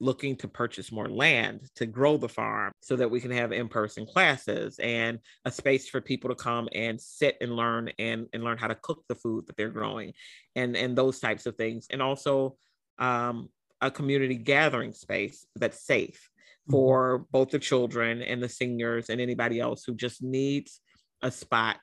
looking 0.00 0.34
to 0.34 0.48
purchase 0.48 0.90
more 0.90 1.08
land 1.08 1.60
to 1.76 1.84
grow 1.84 2.16
the 2.16 2.28
farm 2.28 2.72
so 2.80 2.96
that 2.96 3.10
we 3.10 3.20
can 3.20 3.30
have 3.30 3.52
in-person 3.52 4.06
classes 4.06 4.78
and 4.78 5.18
a 5.44 5.50
space 5.50 5.88
for 5.88 6.00
people 6.00 6.30
to 6.30 6.34
come 6.34 6.68
and 6.74 6.98
sit 6.98 7.36
and 7.42 7.54
learn 7.54 7.90
and, 7.98 8.26
and 8.32 8.42
learn 8.42 8.56
how 8.56 8.66
to 8.66 8.74
cook 8.76 9.04
the 9.08 9.14
food 9.14 9.46
that 9.46 9.56
they're 9.56 9.68
growing 9.68 10.12
and 10.56 10.74
and 10.74 10.96
those 10.96 11.20
types 11.20 11.44
of 11.44 11.54
things 11.56 11.86
and 11.90 12.00
also 12.00 12.56
um, 12.98 13.48
a 13.82 13.90
community 13.90 14.36
gathering 14.36 14.92
space 14.92 15.46
that's 15.56 15.84
safe 15.84 16.30
mm-hmm. 16.62 16.72
for 16.72 17.18
mm-hmm. 17.18 17.24
both 17.30 17.50
the 17.50 17.58
children 17.58 18.22
and 18.22 18.42
the 18.42 18.48
seniors 18.48 19.10
and 19.10 19.20
anybody 19.20 19.60
else 19.60 19.84
who 19.84 19.94
just 19.94 20.22
needs 20.22 20.80
a 21.22 21.30
spot 21.30 21.76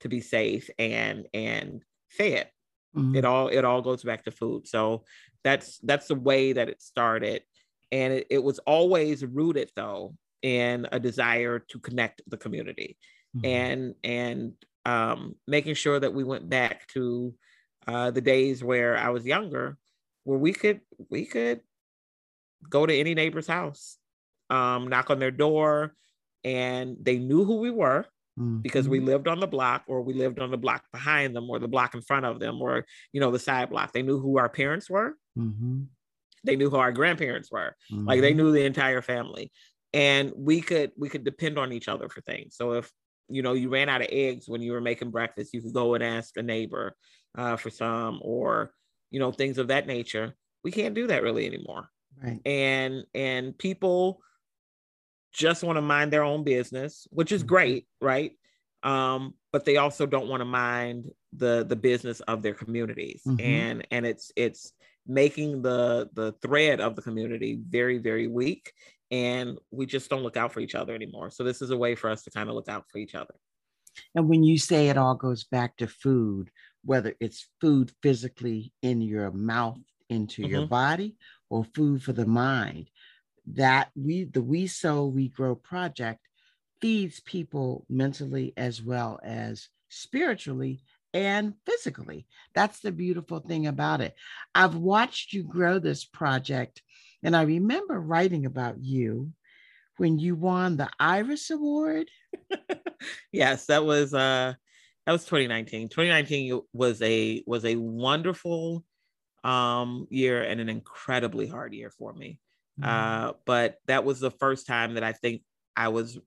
to 0.00 0.08
be 0.08 0.22
safe 0.22 0.70
and 0.78 1.26
and 1.34 1.82
fed 2.08 2.48
mm-hmm. 2.96 3.14
it 3.14 3.26
all 3.26 3.48
it 3.48 3.64
all 3.66 3.82
goes 3.82 4.02
back 4.02 4.24
to 4.24 4.30
food 4.30 4.66
so 4.66 5.04
that's 5.44 5.78
that's 5.80 6.08
the 6.08 6.14
way 6.14 6.54
that 6.54 6.70
it 6.70 6.80
started 6.80 7.42
and 7.92 8.12
it, 8.12 8.26
it 8.30 8.42
was 8.42 8.58
always 8.60 9.24
rooted 9.24 9.70
though 9.76 10.14
in 10.42 10.86
a 10.92 11.00
desire 11.00 11.58
to 11.58 11.78
connect 11.78 12.22
the 12.28 12.36
community 12.36 12.96
mm-hmm. 13.36 13.46
and 13.46 13.94
and 14.04 14.52
um, 14.84 15.34
making 15.46 15.74
sure 15.74 16.00
that 16.00 16.14
we 16.14 16.24
went 16.24 16.48
back 16.48 16.86
to 16.88 17.34
uh, 17.86 18.10
the 18.10 18.20
days 18.20 18.64
where 18.64 18.96
I 18.96 19.10
was 19.10 19.26
younger, 19.26 19.76
where 20.24 20.38
we 20.38 20.52
could 20.52 20.80
we 21.10 21.26
could 21.26 21.60
go 22.68 22.86
to 22.86 22.94
any 22.94 23.14
neighbor's 23.14 23.46
house, 23.46 23.98
um, 24.50 24.88
knock 24.88 25.10
on 25.10 25.18
their 25.18 25.30
door, 25.30 25.94
and 26.44 26.96
they 27.00 27.18
knew 27.18 27.44
who 27.44 27.56
we 27.56 27.70
were 27.70 28.06
mm-hmm. 28.38 28.58
because 28.58 28.88
we 28.88 28.98
mm-hmm. 28.98 29.08
lived 29.08 29.28
on 29.28 29.40
the 29.40 29.46
block 29.46 29.84
or 29.88 30.02
we 30.02 30.14
lived 30.14 30.38
on 30.38 30.50
the 30.50 30.56
block 30.56 30.84
behind 30.92 31.36
them 31.36 31.50
or 31.50 31.58
the 31.58 31.68
block 31.68 31.94
in 31.94 32.02
front 32.02 32.24
of 32.24 32.40
them 32.40 32.60
or 32.60 32.86
you 33.12 33.20
know 33.20 33.30
the 33.30 33.38
side 33.38 33.70
block. 33.70 33.92
They 33.92 34.02
knew 34.02 34.18
who 34.18 34.38
our 34.38 34.48
parents 34.48 34.88
were. 34.88 35.14
Mm-hmm. 35.38 35.82
They 36.44 36.56
knew 36.56 36.70
who 36.70 36.76
our 36.76 36.92
grandparents 36.92 37.50
were. 37.50 37.74
Like 37.90 38.20
they 38.20 38.30
mm-hmm. 38.30 38.38
knew 38.38 38.52
the 38.52 38.64
entire 38.64 39.02
family 39.02 39.50
and 39.92 40.32
we 40.36 40.60
could 40.60 40.92
we 40.96 41.08
could 41.08 41.24
depend 41.24 41.58
on 41.58 41.72
each 41.72 41.88
other 41.88 42.08
for 42.08 42.20
things 42.22 42.54
so 42.56 42.72
if 42.72 42.90
you 43.28 43.42
know 43.42 43.54
you 43.54 43.68
ran 43.68 43.88
out 43.88 44.00
of 44.00 44.08
eggs 44.10 44.48
when 44.48 44.62
you 44.62 44.72
were 44.72 44.80
making 44.80 45.10
breakfast 45.10 45.54
you 45.54 45.62
could 45.62 45.72
go 45.72 45.94
and 45.94 46.04
ask 46.04 46.36
a 46.36 46.42
neighbor 46.42 46.94
uh, 47.36 47.56
for 47.56 47.70
some 47.70 48.18
or 48.22 48.70
you 49.10 49.18
know 49.18 49.32
things 49.32 49.58
of 49.58 49.68
that 49.68 49.86
nature 49.86 50.34
we 50.64 50.70
can't 50.70 50.94
do 50.94 51.06
that 51.06 51.22
really 51.22 51.46
anymore 51.46 51.88
right 52.22 52.40
and 52.44 53.04
and 53.14 53.56
people 53.56 54.20
just 55.32 55.62
want 55.62 55.76
to 55.76 55.82
mind 55.82 56.12
their 56.12 56.24
own 56.24 56.44
business 56.44 57.06
which 57.10 57.32
is 57.32 57.42
mm-hmm. 57.42 57.48
great 57.48 57.86
right 58.00 58.32
um 58.82 59.34
but 59.52 59.64
they 59.64 59.76
also 59.76 60.06
don't 60.06 60.28
want 60.28 60.40
to 60.40 60.46
mind 60.46 61.10
the 61.32 61.64
the 61.68 61.76
business 61.76 62.20
of 62.20 62.42
their 62.42 62.54
communities 62.54 63.22
mm-hmm. 63.26 63.40
and 63.40 63.86
and 63.90 64.06
it's 64.06 64.32
it's 64.36 64.72
making 65.08 65.62
the 65.62 66.08
the 66.12 66.32
thread 66.42 66.80
of 66.80 66.94
the 66.94 67.02
community 67.02 67.58
very 67.68 67.98
very 67.98 68.26
weak 68.28 68.72
and 69.10 69.58
we 69.70 69.86
just 69.86 70.10
don't 70.10 70.22
look 70.22 70.36
out 70.36 70.52
for 70.52 70.60
each 70.60 70.74
other 70.74 70.94
anymore. 70.94 71.30
So 71.30 71.44
this 71.44 71.62
is 71.62 71.70
a 71.70 71.76
way 71.76 71.94
for 71.94 72.10
us 72.10 72.22
to 72.24 72.30
kind 72.30 72.48
of 72.48 72.54
look 72.54 72.68
out 72.68 72.84
for 72.90 72.98
each 72.98 73.14
other. 73.14 73.34
And 74.14 74.28
when 74.28 74.42
you 74.42 74.58
say 74.58 74.88
it 74.88 74.98
all 74.98 75.14
goes 75.14 75.44
back 75.44 75.76
to 75.78 75.86
food, 75.86 76.50
whether 76.84 77.14
it's 77.20 77.48
food 77.60 77.90
physically 78.02 78.72
in 78.82 79.00
your 79.00 79.30
mouth 79.30 79.78
into 80.08 80.42
mm-hmm. 80.42 80.52
your 80.52 80.66
body 80.66 81.16
or 81.50 81.64
food 81.64 82.02
for 82.02 82.12
the 82.12 82.26
mind, 82.26 82.90
that 83.54 83.90
we 83.96 84.24
the 84.24 84.42
We 84.42 84.66
Sow 84.66 85.06
We 85.06 85.28
Grow 85.28 85.54
project 85.54 86.20
feeds 86.80 87.20
people 87.20 87.86
mentally 87.88 88.52
as 88.56 88.82
well 88.82 89.18
as 89.24 89.68
spiritually 89.88 90.80
and 91.14 91.54
physically. 91.66 92.26
That's 92.54 92.80
the 92.80 92.92
beautiful 92.92 93.40
thing 93.40 93.66
about 93.66 94.00
it. 94.00 94.14
I've 94.54 94.74
watched 94.74 95.32
you 95.32 95.42
grow 95.42 95.78
this 95.78 96.04
project 96.04 96.82
and 97.22 97.36
I 97.36 97.42
remember 97.42 98.00
writing 98.00 98.46
about 98.46 98.80
you 98.80 99.32
when 99.96 100.18
you 100.18 100.36
won 100.36 100.76
the 100.76 100.88
Iris 100.98 101.50
Award. 101.50 102.08
yes, 103.32 103.66
that 103.66 103.84
was 103.84 104.14
uh 104.14 104.54
that 105.06 105.12
was 105.12 105.24
2019. 105.24 105.88
2019 105.88 106.60
was 106.72 107.02
a 107.02 107.42
was 107.46 107.64
a 107.64 107.76
wonderful 107.76 108.84
um 109.44 110.06
year 110.10 110.42
and 110.42 110.60
an 110.60 110.68
incredibly 110.68 111.46
hard 111.46 111.74
year 111.74 111.90
for 111.90 112.12
me. 112.12 112.38
Mm-hmm. 112.80 112.88
Uh 112.88 113.32
but 113.44 113.76
that 113.86 114.04
was 114.04 114.20
the 114.20 114.30
first 114.30 114.66
time 114.66 114.94
that 114.94 115.04
I 115.04 115.12
think 115.12 115.42
I 115.76 115.88
was 115.88 116.18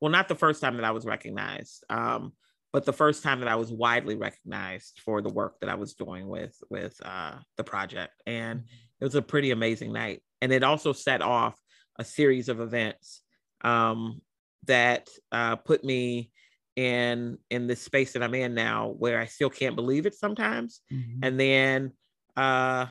well 0.00 0.10
not 0.10 0.28
the 0.28 0.34
first 0.34 0.60
time 0.60 0.76
that 0.76 0.84
I 0.84 0.90
was 0.90 1.04
recognized. 1.04 1.84
Um 1.88 2.32
but 2.72 2.84
the 2.84 2.92
first 2.92 3.22
time 3.22 3.40
that 3.40 3.48
I 3.48 3.56
was 3.56 3.70
widely 3.70 4.16
recognized 4.16 5.00
for 5.04 5.20
the 5.20 5.28
work 5.28 5.60
that 5.60 5.70
I 5.70 5.74
was 5.74 5.94
doing 5.94 6.28
with 6.28 6.56
with 6.70 6.94
uh, 7.04 7.34
the 7.56 7.64
project, 7.64 8.22
and 8.26 8.60
mm-hmm. 8.60 8.66
it 9.00 9.04
was 9.04 9.14
a 9.14 9.22
pretty 9.22 9.50
amazing 9.50 9.92
night 9.92 10.22
and 10.42 10.52
it 10.52 10.64
also 10.64 10.92
set 10.92 11.22
off 11.22 11.58
a 11.98 12.04
series 12.04 12.50
of 12.50 12.60
events 12.60 13.22
um, 13.62 14.20
that 14.66 15.08
uh, 15.30 15.56
put 15.56 15.84
me 15.84 16.30
in 16.74 17.38
in 17.48 17.66
this 17.66 17.80
space 17.80 18.12
that 18.12 18.22
I'm 18.22 18.34
in 18.34 18.54
now, 18.54 18.94
where 18.98 19.20
I 19.20 19.26
still 19.26 19.50
can't 19.50 19.76
believe 19.76 20.04
it 20.04 20.14
sometimes, 20.14 20.80
mm-hmm. 20.92 21.20
and 21.22 21.40
then 21.40 21.92
uh, 22.36 22.86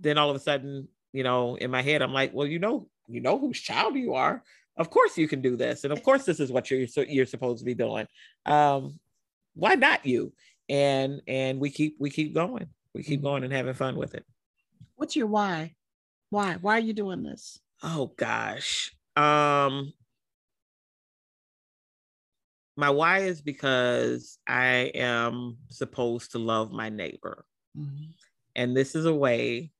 then 0.00 0.18
all 0.18 0.30
of 0.30 0.36
a 0.36 0.40
sudden, 0.40 0.88
you 1.12 1.22
know, 1.22 1.54
in 1.54 1.70
my 1.70 1.82
head, 1.82 2.02
I'm 2.02 2.12
like, 2.12 2.34
well, 2.34 2.46
you 2.46 2.58
know, 2.58 2.88
you 3.06 3.20
know 3.20 3.38
whose 3.38 3.60
child 3.60 3.94
you 3.94 4.14
are. 4.14 4.42
Of 4.76 4.90
course, 4.90 5.16
you 5.16 5.28
can 5.28 5.40
do 5.40 5.56
this, 5.56 5.84
and 5.84 5.92
of 5.92 6.02
course, 6.02 6.24
this 6.24 6.40
is 6.40 6.50
what 6.50 6.70
you're 6.70 6.86
you're 7.06 7.26
supposed 7.26 7.60
to 7.60 7.64
be 7.64 7.74
doing. 7.74 8.06
Um, 8.44 8.98
why 9.54 9.74
not 9.76 10.04
you? 10.04 10.32
And 10.68 11.22
and 11.28 11.60
we 11.60 11.70
keep 11.70 11.96
we 11.98 12.10
keep 12.10 12.34
going. 12.34 12.66
We 12.94 13.02
keep 13.02 13.20
mm-hmm. 13.20 13.26
going 13.26 13.44
and 13.44 13.52
having 13.52 13.74
fun 13.74 13.96
with 13.96 14.14
it. 14.14 14.24
What's 14.96 15.16
your 15.16 15.26
why? 15.26 15.74
Why? 16.30 16.56
Why 16.60 16.76
are 16.76 16.80
you 16.80 16.92
doing 16.92 17.22
this? 17.22 17.58
Oh 17.82 18.12
gosh. 18.16 18.94
Um 19.16 19.92
my 22.76 22.90
why 22.90 23.20
is 23.20 23.40
because 23.40 24.38
I 24.48 24.90
am 24.94 25.58
supposed 25.68 26.32
to 26.32 26.38
love 26.38 26.72
my 26.72 26.88
neighbor. 26.88 27.44
Mm-hmm. 27.78 28.10
And 28.56 28.76
this 28.76 28.94
is 28.94 29.06
a 29.06 29.14
way 29.14 29.70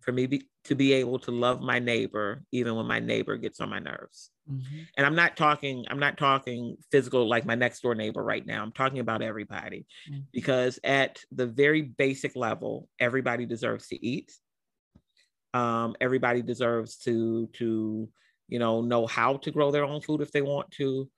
for 0.00 0.12
me 0.12 0.26
be, 0.26 0.48
to 0.64 0.74
be 0.74 0.94
able 0.94 1.18
to 1.18 1.30
love 1.30 1.60
my 1.60 1.78
neighbor 1.78 2.42
even 2.50 2.74
when 2.74 2.86
my 2.86 2.98
neighbor 2.98 3.36
gets 3.36 3.60
on 3.60 3.68
my 3.68 3.78
nerves. 3.78 4.30
Mm-hmm. 4.50 4.82
And 4.96 5.06
I'm 5.06 5.14
not 5.14 5.36
talking 5.36 5.84
I'm 5.88 5.98
not 5.98 6.16
talking 6.16 6.76
physical 6.90 7.28
like 7.28 7.44
my 7.44 7.54
next 7.54 7.80
door 7.80 7.94
neighbor 7.94 8.22
right 8.22 8.44
now. 8.44 8.62
I'm 8.62 8.72
talking 8.72 8.98
about 8.98 9.22
everybody 9.22 9.86
mm-hmm. 10.10 10.20
because 10.32 10.78
at 10.84 11.20
the 11.32 11.46
very 11.46 11.82
basic 11.82 12.34
level 12.34 12.88
everybody 12.98 13.46
deserves 13.46 13.88
to 13.88 14.06
eat. 14.06 14.32
Um, 15.52 15.94
everybody 16.00 16.42
deserves 16.42 16.96
to 16.98 17.48
to 17.54 18.08
you 18.48 18.58
know 18.58 18.80
know 18.80 19.06
how 19.06 19.36
to 19.38 19.50
grow 19.50 19.70
their 19.70 19.84
own 19.84 20.00
food 20.00 20.20
if 20.20 20.32
they 20.32 20.42
want 20.42 20.70
to, 20.72 21.08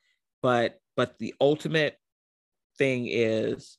but 0.43 0.81
but 0.97 1.19
the 1.19 1.35
ultimate 1.41 1.97
thing 2.79 3.07
is 3.09 3.79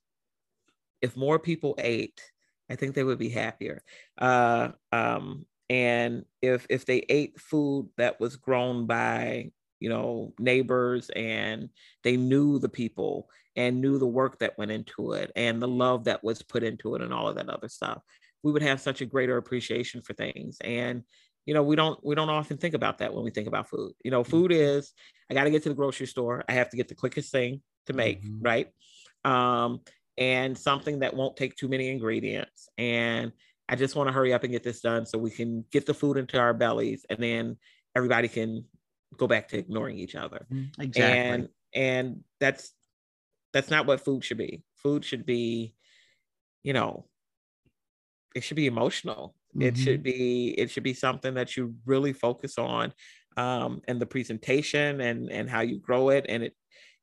if 1.02 1.16
more 1.16 1.40
people 1.40 1.76
ate, 1.78 2.22
I 2.70 2.76
think 2.76 2.96
they 2.96 3.04
would 3.04 3.20
be 3.20 3.30
happier. 3.30 3.82
Uh, 4.18 4.70
um, 4.92 5.46
and 5.70 6.26
if 6.42 6.66
if 6.70 6.86
they 6.86 7.06
ate 7.10 7.40
food 7.40 7.90
that 7.98 8.20
was 8.20 8.36
grown 8.36 8.86
by 8.86 9.52
you 9.80 9.90
know 9.90 10.34
neighbors 10.40 11.10
and 11.16 11.70
they 12.04 12.18
knew 12.18 12.60
the 12.60 12.70
people 12.70 13.30
and 13.56 13.82
knew 13.82 13.98
the 13.98 14.06
work 14.06 14.40
that 14.40 14.58
went 14.58 14.72
into 14.72 15.14
it 15.14 15.32
and 15.36 15.62
the 15.62 15.68
love 15.68 16.06
that 16.06 16.24
was 16.24 16.42
put 16.42 16.64
into 16.64 16.96
it 16.96 17.02
and 17.02 17.14
all 17.14 17.28
of 17.28 17.36
that 17.36 17.50
other 17.50 17.70
stuff 17.70 18.02
we 18.44 18.52
would 18.52 18.62
have 18.62 18.80
such 18.80 19.02
a 19.02 19.06
greater 19.06 19.38
appreciation 19.38 20.02
for 20.02 20.14
things. 20.14 20.58
And 20.62 21.04
you 21.46 21.54
know 21.54 21.64
we 21.64 21.76
don't 21.78 21.98
we 22.04 22.14
don't 22.14 22.30
often 22.30 22.58
think 22.58 22.74
about 22.74 22.98
that 22.98 23.14
when 23.14 23.24
we 23.24 23.32
think 23.32 23.48
about 23.48 23.70
food. 23.70 23.94
You 24.04 24.12
know 24.12 24.24
food 24.24 24.52
mm-hmm. 24.52 24.80
is 24.80 24.94
i 25.30 25.34
got 25.34 25.44
to 25.44 25.50
get 25.50 25.64
to 25.64 25.70
the 25.70 25.76
grocery 25.76 26.08
store. 26.08 26.44
I 26.48 26.54
have 26.54 26.70
to 26.70 26.78
get 26.78 26.88
the 26.88 26.96
quickest 26.96 27.32
thing 27.32 27.62
to 27.88 27.94
make 27.94 28.24
mm-hmm. 28.24 28.42
right? 28.42 28.68
Um 29.24 29.82
and 30.18 30.58
something 30.58 31.00
that 31.00 31.14
won't 31.14 31.38
take 31.38 31.56
too 31.56 31.68
many 31.68 31.90
ingredients. 31.90 32.70
And 32.78 33.32
i 33.70 33.76
just 33.76 33.96
want 33.96 34.08
to 34.08 34.14
hurry 34.14 34.34
up 34.34 34.44
and 34.44 34.52
get 34.52 34.64
this 34.64 34.82
done 34.82 35.06
so 35.06 35.18
we 35.18 35.32
can 35.32 35.64
get 35.72 35.86
the 35.86 35.94
food 35.94 36.18
into 36.18 36.40
our 36.40 36.54
bellies 36.54 37.06
and 37.10 37.20
then 37.20 37.58
everybody 37.96 38.28
can 38.28 38.64
go 39.18 39.28
back 39.28 39.48
to 39.48 39.58
ignoring 39.58 39.98
each 39.98 40.16
other 40.16 40.46
mm-hmm. 40.52 40.82
exactly 40.82 41.20
and 41.20 41.50
and 41.74 42.24
that's 42.40 42.74
that's 43.54 43.70
not 43.70 43.86
what 43.86 44.04
food 44.04 44.24
should 44.24 44.38
be 44.38 44.64
food 44.76 45.04
should 45.04 45.26
be 45.26 45.74
you 46.64 46.74
know 46.74 47.06
it 48.38 48.44
should 48.44 48.56
be 48.56 48.68
emotional. 48.68 49.36
Mm-hmm. 49.56 49.62
It 49.64 49.78
should 49.78 50.04
be 50.04 50.50
it 50.58 50.70
should 50.70 50.84
be 50.84 50.94
something 50.94 51.34
that 51.34 51.58
you 51.58 51.76
really 51.86 52.14
focus 52.14 52.58
on, 52.58 52.94
um, 53.36 53.82
and 53.88 54.00
the 54.00 54.06
presentation 54.06 55.02
and 55.02 55.32
and 55.32 55.50
how 55.50 55.62
you 55.62 55.80
grow 55.80 56.10
it, 56.10 56.28
and 56.30 56.44
it, 56.44 56.54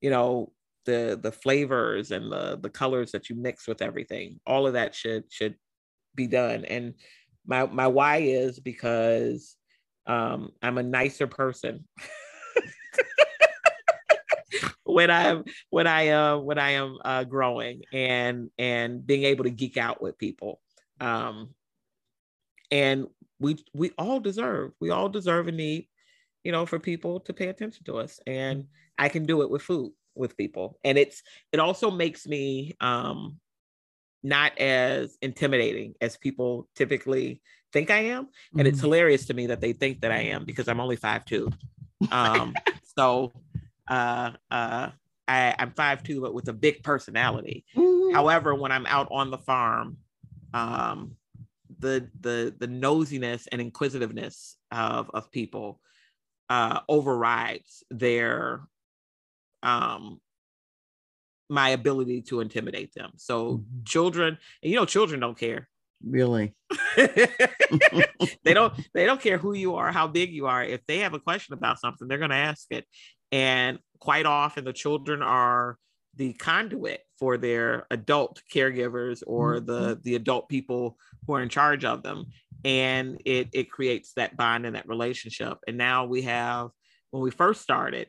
you 0.00 0.11
know, 0.11 0.52
the 0.87 1.18
the 1.21 1.33
flavors 1.33 2.12
and 2.12 2.30
the 2.30 2.59
the 2.62 2.71
colors 2.71 3.11
that 3.12 3.28
you 3.28 3.37
mix 3.37 3.66
with 3.66 3.83
everything. 3.83 4.40
All 4.47 4.66
of 4.66 4.75
that 4.75 4.94
should 4.94 5.25
should 5.28 5.56
be 6.14 6.26
done. 6.26 6.64
And 6.64 6.94
my 7.47 7.66
my 7.66 7.87
why 7.87 8.18
is 8.18 8.59
because 8.59 9.56
um, 10.06 10.52
I'm 10.62 10.78
a 10.78 10.83
nicer 10.83 11.26
person. 11.26 11.87
when 14.85 15.11
I'm 15.11 15.44
when 15.71 15.87
I 15.87 16.09
uh 16.09 16.38
when 16.38 16.59
I 16.59 16.71
am 16.73 16.99
uh 17.04 17.25
growing 17.25 17.83
and 17.92 18.50
and 18.59 19.06
being 19.06 19.25
able 19.25 19.44
to 19.44 19.50
geek 19.50 19.76
out 19.76 20.00
with 20.00 20.18
people. 20.18 20.61
Um, 21.00 21.50
and 22.71 23.06
we 23.38 23.59
we 23.75 23.90
all 23.99 24.21
deserve, 24.21 24.73
we 24.80 24.90
all 24.90 25.09
deserve 25.09 25.49
a 25.49 25.52
need, 25.52 25.88
you 26.44 26.52
know, 26.52 26.66
for 26.66 26.78
people 26.78 27.21
to 27.21 27.33
pay 27.33 27.49
attention 27.49 27.85
to 27.85 27.99
us. 27.99 28.21
And 28.26 28.66
I 28.99 29.09
can 29.09 29.25
do 29.25 29.42
it 29.42 29.50
with 29.50 29.62
food 29.62 29.92
with 30.14 30.37
people. 30.37 30.78
And 30.85 30.97
it's 30.97 31.23
it 31.52 31.59
also 31.61 31.90
makes 31.90 32.26
me 32.26 32.75
um 32.80 33.38
not 34.25 34.59
as 34.59 35.16
intimidating 35.23 35.95
as 36.00 36.16
people 36.16 36.69
typically 36.75 37.43
think 37.73 37.90
I 37.90 37.99
am. 37.99 38.28
And 38.52 38.61
mm-hmm. 38.61 38.66
it's 38.69 38.81
hilarious 38.81 39.26
to 39.26 39.35
me 39.35 39.47
that 39.49 39.61
they 39.61 39.75
think 39.75 40.00
that 40.00 40.11
I 40.11 40.21
am 40.21 40.45
because 40.45 40.66
I'm 40.66 40.81
only 40.81 40.97
five 40.97 41.25
two. 41.25 41.50
Um 42.11 42.54
so 42.99 43.33
uh 43.88 44.33
uh 44.50 44.90
I, 45.26 45.54
I'm 45.59 45.73
five 45.73 46.02
two, 46.02 46.21
but 46.21 46.35
with 46.35 46.49
a 46.49 46.52
big 46.52 46.83
personality. 46.83 47.64
Mm-hmm. 47.76 48.14
However, 48.14 48.54
when 48.54 48.73
I'm 48.73 48.87
out 48.87 49.09
on 49.11 49.31
the 49.31 49.38
farm, 49.38 49.99
um, 50.52 51.16
the 51.78 52.09
the 52.21 52.54
the 52.59 52.69
nosiness 52.69 53.47
and 53.50 53.61
inquisitiveness 53.61 54.57
of 54.71 55.11
of 55.12 55.31
people 55.31 55.81
uh 56.50 56.81
overrides 56.88 57.83
their 57.90 58.61
um 59.62 60.21
my 61.48 61.70
ability 61.70 62.22
to 62.22 62.40
intimidate 62.40 62.94
them. 62.94 63.12
So 63.16 63.44
mm-hmm. 63.44 63.84
children 63.84 64.38
and 64.62 64.70
you 64.70 64.76
know 64.76 64.86
children 64.86 65.20
don't 65.20 65.38
care. 65.38 65.68
Really? 66.02 66.54
They 68.44 68.54
don't 68.54 68.74
they 68.94 69.06
don't 69.06 69.20
care 69.20 69.38
who 69.38 69.54
you 69.54 69.76
are 69.76 69.90
how 69.92 70.06
big 70.06 70.32
you 70.32 70.46
are. 70.46 70.62
If 70.62 70.86
they 70.86 70.98
have 70.98 71.14
a 71.14 71.20
question 71.20 71.54
about 71.54 71.80
something 71.80 72.08
they're 72.08 72.18
going 72.18 72.30
to 72.30 72.36
ask 72.36 72.66
it. 72.70 72.86
And 73.32 73.78
quite 73.98 74.26
often 74.26 74.64
the 74.64 74.72
children 74.72 75.22
are 75.22 75.78
the 76.16 76.32
conduit 76.34 77.00
for 77.18 77.36
their 77.36 77.86
adult 77.90 78.42
caregivers 78.52 79.22
or 79.26 79.56
mm-hmm. 79.56 79.66
the 79.66 80.00
the 80.02 80.14
adult 80.14 80.48
people 80.48 80.98
who 81.26 81.34
are 81.34 81.42
in 81.42 81.48
charge 81.48 81.84
of 81.84 82.02
them. 82.02 82.26
And 82.64 83.20
it 83.24 83.48
it 83.52 83.70
creates 83.70 84.12
that 84.14 84.36
bond 84.36 84.66
and 84.66 84.76
that 84.76 84.88
relationship. 84.88 85.58
And 85.66 85.76
now 85.76 86.06
we 86.06 86.22
have 86.22 86.70
when 87.10 87.22
we 87.22 87.30
first 87.30 87.62
started 87.62 88.08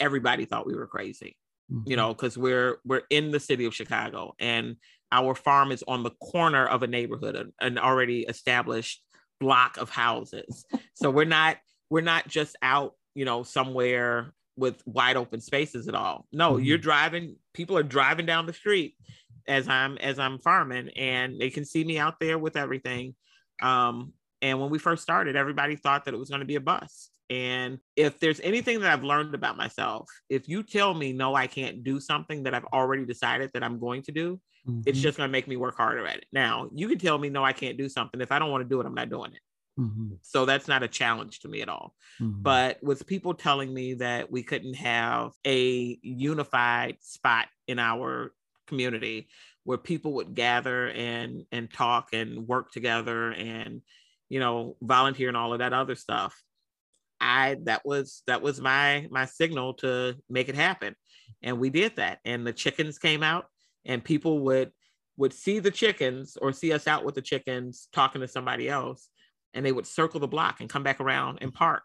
everybody 0.00 0.46
thought 0.46 0.66
we 0.66 0.74
were 0.74 0.86
crazy 0.86 1.36
mm-hmm. 1.72 1.90
you 1.90 1.96
know 1.96 2.12
because 2.12 2.36
we're 2.36 2.78
we're 2.84 3.02
in 3.10 3.30
the 3.30 3.40
city 3.40 3.64
of 3.64 3.74
chicago 3.74 4.34
and 4.38 4.76
our 5.10 5.34
farm 5.34 5.72
is 5.72 5.84
on 5.86 6.02
the 6.02 6.10
corner 6.22 6.66
of 6.66 6.82
a 6.82 6.86
neighborhood 6.86 7.52
an, 7.60 7.78
already 7.78 8.22
established 8.22 9.02
block 9.40 9.76
of 9.76 9.90
houses 9.90 10.64
so 10.94 11.10
we're 11.10 11.24
not 11.24 11.56
we're 11.90 12.00
not 12.00 12.28
just 12.28 12.56
out 12.62 12.94
you 13.14 13.24
know 13.24 13.42
somewhere 13.42 14.32
with 14.56 14.82
wide 14.86 15.16
open 15.16 15.40
spaces 15.40 15.88
at 15.88 15.94
all. 15.94 16.26
No, 16.32 16.54
mm-hmm. 16.54 16.64
you're 16.64 16.78
driving, 16.78 17.36
people 17.54 17.76
are 17.78 17.82
driving 17.82 18.26
down 18.26 18.46
the 18.46 18.52
street 18.52 18.96
as 19.48 19.68
I'm 19.68 19.98
as 19.98 20.18
I'm 20.18 20.38
farming 20.38 20.90
and 20.90 21.40
they 21.40 21.50
can 21.50 21.64
see 21.64 21.82
me 21.82 21.98
out 21.98 22.20
there 22.20 22.38
with 22.38 22.56
everything. 22.56 23.14
Um, 23.60 24.12
and 24.40 24.60
when 24.60 24.70
we 24.70 24.78
first 24.78 25.02
started, 25.02 25.36
everybody 25.36 25.76
thought 25.76 26.04
that 26.04 26.14
it 26.14 26.18
was 26.18 26.28
going 26.28 26.40
to 26.40 26.46
be 26.46 26.56
a 26.56 26.60
bust. 26.60 27.11
And 27.32 27.78
if 27.96 28.20
there's 28.20 28.40
anything 28.40 28.80
that 28.80 28.92
I've 28.92 29.04
learned 29.04 29.34
about 29.34 29.56
myself, 29.56 30.06
if 30.28 30.50
you 30.50 30.62
tell 30.62 30.92
me 30.92 31.14
no, 31.14 31.34
I 31.34 31.46
can't 31.46 31.82
do 31.82 31.98
something 31.98 32.42
that 32.42 32.52
I've 32.52 32.66
already 32.66 33.06
decided 33.06 33.50
that 33.54 33.62
I'm 33.62 33.78
going 33.78 34.02
to 34.02 34.12
do, 34.12 34.38
mm-hmm. 34.68 34.82
it's 34.84 35.00
just 35.00 35.16
going 35.16 35.28
to 35.28 35.32
make 35.32 35.48
me 35.48 35.56
work 35.56 35.74
harder 35.74 36.06
at 36.06 36.18
it. 36.18 36.26
Now, 36.30 36.68
you 36.74 36.88
can 36.88 36.98
tell 36.98 37.16
me 37.16 37.30
no, 37.30 37.42
I 37.42 37.54
can't 37.54 37.78
do 37.78 37.88
something. 37.88 38.20
If 38.20 38.32
I 38.32 38.38
don't 38.38 38.50
want 38.50 38.64
to 38.64 38.68
do 38.68 38.80
it, 38.82 38.86
I'm 38.86 38.94
not 38.94 39.08
doing 39.08 39.32
it. 39.32 39.80
Mm-hmm. 39.80 40.16
So 40.20 40.44
that's 40.44 40.68
not 40.68 40.82
a 40.82 40.88
challenge 40.88 41.40
to 41.40 41.48
me 41.48 41.62
at 41.62 41.70
all. 41.70 41.94
Mm-hmm. 42.20 42.42
But 42.42 42.82
with 42.82 43.06
people 43.06 43.32
telling 43.32 43.72
me 43.72 43.94
that 43.94 44.30
we 44.30 44.42
couldn't 44.42 44.74
have 44.74 45.32
a 45.46 45.98
unified 46.02 46.98
spot 47.00 47.46
in 47.66 47.78
our 47.78 48.34
community 48.66 49.28
where 49.64 49.78
people 49.78 50.14
would 50.14 50.34
gather 50.34 50.88
and 50.90 51.44
and 51.50 51.72
talk 51.72 52.08
and 52.12 52.46
work 52.46 52.72
together 52.72 53.30
and 53.32 53.80
you 54.28 54.40
know 54.40 54.76
volunteer 54.82 55.28
and 55.28 55.36
all 55.36 55.52
of 55.52 55.60
that 55.60 55.72
other 55.72 55.94
stuff 55.94 56.42
i 57.22 57.56
that 57.62 57.80
was 57.84 58.22
that 58.26 58.42
was 58.42 58.60
my 58.60 59.06
my 59.10 59.24
signal 59.24 59.74
to 59.74 60.14
make 60.28 60.48
it 60.48 60.54
happen 60.54 60.94
and 61.42 61.58
we 61.58 61.70
did 61.70 61.96
that 61.96 62.18
and 62.24 62.46
the 62.46 62.52
chickens 62.52 62.98
came 62.98 63.22
out 63.22 63.46
and 63.84 64.04
people 64.04 64.40
would 64.40 64.70
would 65.16 65.32
see 65.32 65.58
the 65.58 65.70
chickens 65.70 66.36
or 66.40 66.52
see 66.52 66.72
us 66.72 66.86
out 66.86 67.04
with 67.04 67.14
the 67.14 67.22
chickens 67.22 67.88
talking 67.92 68.20
to 68.20 68.28
somebody 68.28 68.68
else 68.68 69.08
and 69.54 69.64
they 69.64 69.72
would 69.72 69.86
circle 69.86 70.20
the 70.20 70.28
block 70.28 70.60
and 70.60 70.70
come 70.70 70.82
back 70.82 71.00
around 71.00 71.38
and 71.40 71.52
park 71.52 71.84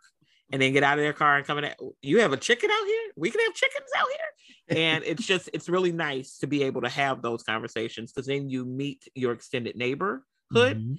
and 0.51 0.61
then 0.61 0.73
get 0.73 0.83
out 0.83 0.97
of 0.97 1.03
their 1.03 1.13
car 1.13 1.37
and 1.37 1.45
come 1.45 1.57
in. 1.57 1.71
You 2.01 2.21
have 2.21 2.33
a 2.33 2.37
chicken 2.37 2.69
out 2.71 2.85
here? 2.85 3.11
We 3.15 3.29
can 3.29 3.41
have 3.41 3.53
chickens 3.53 3.89
out 3.97 4.07
here. 4.07 4.77
And 4.77 5.03
it's 5.05 5.25
just, 5.25 5.49
it's 5.53 5.69
really 5.69 5.91
nice 5.91 6.37
to 6.39 6.47
be 6.47 6.63
able 6.63 6.81
to 6.81 6.89
have 6.89 7.21
those 7.21 7.43
conversations 7.43 8.11
because 8.11 8.27
then 8.27 8.49
you 8.49 8.65
meet 8.65 9.07
your 9.15 9.33
extended 9.33 9.75
neighborhood 9.75 10.23
mm-hmm. 10.53 10.93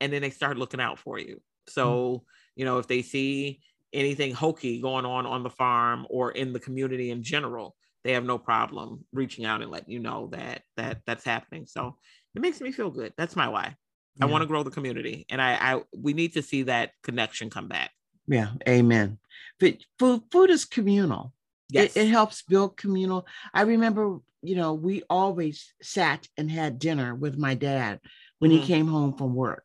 and 0.00 0.12
then 0.12 0.22
they 0.22 0.30
start 0.30 0.58
looking 0.58 0.80
out 0.80 0.98
for 0.98 1.18
you. 1.18 1.40
So, 1.68 1.86
mm-hmm. 1.92 2.24
you 2.56 2.64
know, 2.64 2.78
if 2.78 2.88
they 2.88 3.02
see 3.02 3.60
anything 3.92 4.32
hokey 4.32 4.80
going 4.80 5.04
on 5.04 5.26
on 5.26 5.42
the 5.42 5.50
farm 5.50 6.06
or 6.10 6.30
in 6.32 6.52
the 6.52 6.60
community 6.60 7.10
in 7.10 7.22
general, 7.22 7.76
they 8.04 8.12
have 8.12 8.24
no 8.24 8.38
problem 8.38 9.04
reaching 9.12 9.44
out 9.44 9.62
and 9.62 9.70
letting 9.70 9.90
you 9.90 9.98
know 9.98 10.28
that 10.32 10.62
that 10.76 11.00
that's 11.06 11.24
happening. 11.24 11.66
So 11.66 11.96
it 12.34 12.42
makes 12.42 12.60
me 12.60 12.72
feel 12.72 12.90
good. 12.90 13.12
That's 13.16 13.36
my 13.36 13.48
why. 13.48 13.76
Yeah. 14.16 14.26
I 14.26 14.28
want 14.28 14.42
to 14.42 14.46
grow 14.46 14.62
the 14.62 14.70
community, 14.70 15.26
and 15.28 15.40
I, 15.40 15.54
I 15.54 15.82
we 15.96 16.12
need 16.12 16.34
to 16.34 16.42
see 16.42 16.64
that 16.64 16.92
connection 17.02 17.50
come 17.50 17.68
back. 17.68 17.90
Yeah, 18.26 18.50
amen. 18.68 19.18
But 19.58 19.78
food, 19.98 20.22
food 20.30 20.50
is 20.50 20.64
communal. 20.64 21.32
Yes. 21.68 21.96
It, 21.96 22.06
it 22.06 22.08
helps 22.08 22.42
build 22.42 22.76
communal. 22.76 23.26
I 23.54 23.62
remember, 23.62 24.18
you 24.42 24.56
know, 24.56 24.74
we 24.74 25.02
always 25.08 25.72
sat 25.82 26.26
and 26.36 26.50
had 26.50 26.78
dinner 26.78 27.14
with 27.14 27.38
my 27.38 27.54
dad 27.54 28.00
when 28.38 28.50
mm-hmm. 28.50 28.60
he 28.60 28.66
came 28.66 28.88
home 28.88 29.16
from 29.16 29.34
work, 29.34 29.64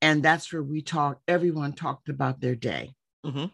and 0.00 0.22
that's 0.22 0.52
where 0.52 0.62
we 0.62 0.82
talked. 0.82 1.22
Everyone 1.28 1.72
talked 1.72 2.08
about 2.08 2.40
their 2.40 2.54
day. 2.56 2.94
Mm-hmm. 3.26 3.46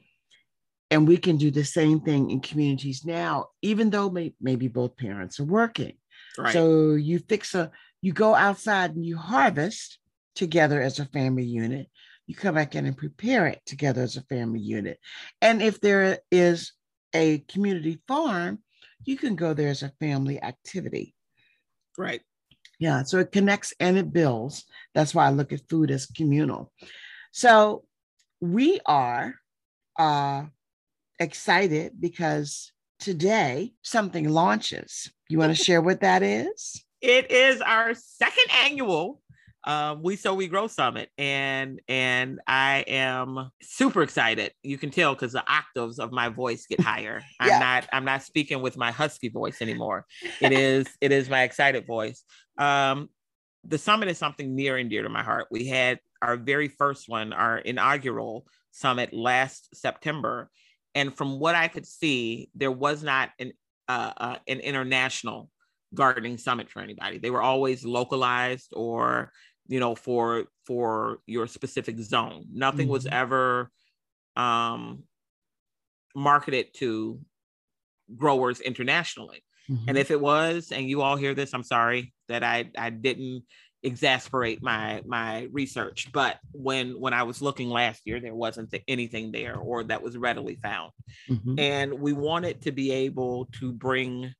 And 0.90 1.08
we 1.08 1.16
can 1.16 1.38
do 1.38 1.50
the 1.50 1.64
same 1.64 2.00
thing 2.00 2.30
in 2.30 2.40
communities 2.40 3.04
now, 3.04 3.46
even 3.62 3.90
though 3.90 4.10
may, 4.10 4.34
maybe 4.40 4.68
both 4.68 4.96
parents 4.96 5.40
are 5.40 5.44
working. 5.44 5.94
Right. 6.38 6.52
So 6.52 6.92
you 6.94 7.18
fix 7.18 7.54
a, 7.54 7.70
you 8.02 8.12
go 8.12 8.34
outside 8.34 8.94
and 8.94 9.04
you 9.04 9.16
harvest, 9.16 9.98
together 10.34 10.80
as 10.80 10.98
a 10.98 11.06
family 11.06 11.44
unit. 11.44 11.88
You 12.26 12.34
come 12.34 12.54
back 12.54 12.74
in 12.74 12.86
and 12.86 12.96
prepare 12.96 13.46
it 13.46 13.60
together 13.66 14.02
as 14.02 14.16
a 14.16 14.22
family 14.22 14.60
unit. 14.60 14.98
And 15.40 15.60
if 15.62 15.80
there 15.80 16.18
is 16.30 16.72
a 17.14 17.38
community 17.48 18.00
farm, 18.08 18.60
you 19.04 19.16
can 19.16 19.36
go 19.36 19.54
there 19.54 19.68
as 19.68 19.82
a 19.82 19.92
family 20.00 20.42
activity. 20.42 21.14
Right. 21.98 22.22
Yeah. 22.78 23.02
So 23.02 23.18
it 23.18 23.32
connects 23.32 23.74
and 23.80 23.98
it 23.98 24.12
builds. 24.12 24.64
That's 24.94 25.14
why 25.14 25.26
I 25.26 25.30
look 25.30 25.52
at 25.52 25.68
food 25.68 25.90
as 25.90 26.06
communal. 26.06 26.72
So 27.32 27.84
we 28.40 28.80
are 28.86 29.34
uh, 29.98 30.44
excited 31.18 31.92
because 32.00 32.72
today 32.98 33.72
something 33.82 34.28
launches. 34.28 35.10
You 35.28 35.38
want 35.38 35.56
to 35.56 35.64
share 35.64 35.80
what 35.80 36.00
that 36.00 36.22
is? 36.22 36.84
It 37.00 37.30
is 37.30 37.60
our 37.60 37.94
second 37.94 38.46
annual 38.64 39.22
um, 39.64 40.02
we 40.02 40.16
sow 40.16 40.34
we 40.34 40.48
grow 40.48 40.66
summit 40.66 41.08
and 41.16 41.80
and 41.86 42.40
i 42.48 42.84
am 42.88 43.50
super 43.62 44.02
excited. 44.02 44.52
You 44.62 44.76
can 44.76 44.90
tell 44.90 45.14
because 45.14 45.32
the 45.32 45.44
octaves 45.48 45.98
of 45.98 46.10
my 46.10 46.28
voice 46.28 46.66
get 46.66 46.80
higher. 46.80 47.22
I'm 47.40 47.60
not 47.60 47.88
i'm 47.92 48.04
not 48.04 48.22
speaking 48.22 48.60
with 48.60 48.76
my 48.76 48.90
husky 48.90 49.28
voice 49.28 49.62
anymore. 49.62 50.06
It 50.40 50.52
is 50.52 50.86
it 51.00 51.12
is 51.12 51.30
my 51.30 51.42
excited 51.42 51.86
voice. 51.86 52.24
Um, 52.58 53.08
the 53.64 53.78
summit 53.78 54.08
is 54.08 54.18
something 54.18 54.56
near 54.56 54.76
and 54.76 54.90
dear 54.90 55.04
to 55.04 55.08
my 55.08 55.22
heart. 55.22 55.46
We 55.50 55.68
had 55.68 56.00
our 56.20 56.36
very 56.36 56.68
first 56.68 57.08
one 57.08 57.32
our 57.32 57.58
inaugural 57.58 58.46
summit 58.72 59.12
last 59.12 59.74
september 59.74 60.50
and 60.94 61.14
from 61.14 61.38
what 61.38 61.54
i 61.54 61.68
could 61.68 61.86
see 61.86 62.50
there 62.54 62.72
was 62.72 63.02
not 63.02 63.30
an 63.38 63.52
uh, 63.88 64.12
uh, 64.16 64.36
an 64.48 64.60
international 64.60 65.50
gardening 65.94 66.38
summit 66.38 66.70
for 66.70 66.80
anybody 66.80 67.18
they 67.18 67.30
were 67.30 67.42
always 67.42 67.84
localized 67.84 68.72
or 68.74 69.30
you 69.68 69.78
know 69.78 69.94
for 69.94 70.44
for 70.66 71.18
your 71.26 71.46
specific 71.46 71.98
zone 71.98 72.44
nothing 72.52 72.86
mm-hmm. 72.86 72.92
was 72.92 73.06
ever 73.06 73.70
um 74.36 75.02
marketed 76.14 76.66
to 76.74 77.20
growers 78.16 78.60
internationally 78.60 79.44
mm-hmm. 79.70 79.88
and 79.88 79.98
if 79.98 80.10
it 80.10 80.20
was 80.20 80.72
and 80.72 80.88
you 80.88 81.02
all 81.02 81.16
hear 81.16 81.34
this 81.34 81.52
i'm 81.52 81.62
sorry 81.62 82.12
that 82.28 82.42
i 82.42 82.70
i 82.76 82.90
didn't 82.90 83.42
exasperate 83.82 84.62
my 84.62 85.02
my 85.04 85.48
research 85.50 86.08
but 86.12 86.38
when 86.52 87.00
when 87.00 87.12
i 87.12 87.22
was 87.22 87.42
looking 87.42 87.68
last 87.68 88.02
year 88.04 88.20
there 88.20 88.34
wasn't 88.34 88.72
anything 88.86 89.32
there 89.32 89.56
or 89.56 89.82
that 89.82 90.02
was 90.02 90.16
readily 90.16 90.56
found 90.62 90.92
mm-hmm. 91.28 91.58
and 91.58 91.92
we 91.92 92.12
wanted 92.12 92.62
to 92.62 92.70
be 92.70 92.92
able 92.92 93.46
to 93.46 93.72
bring 93.72 94.32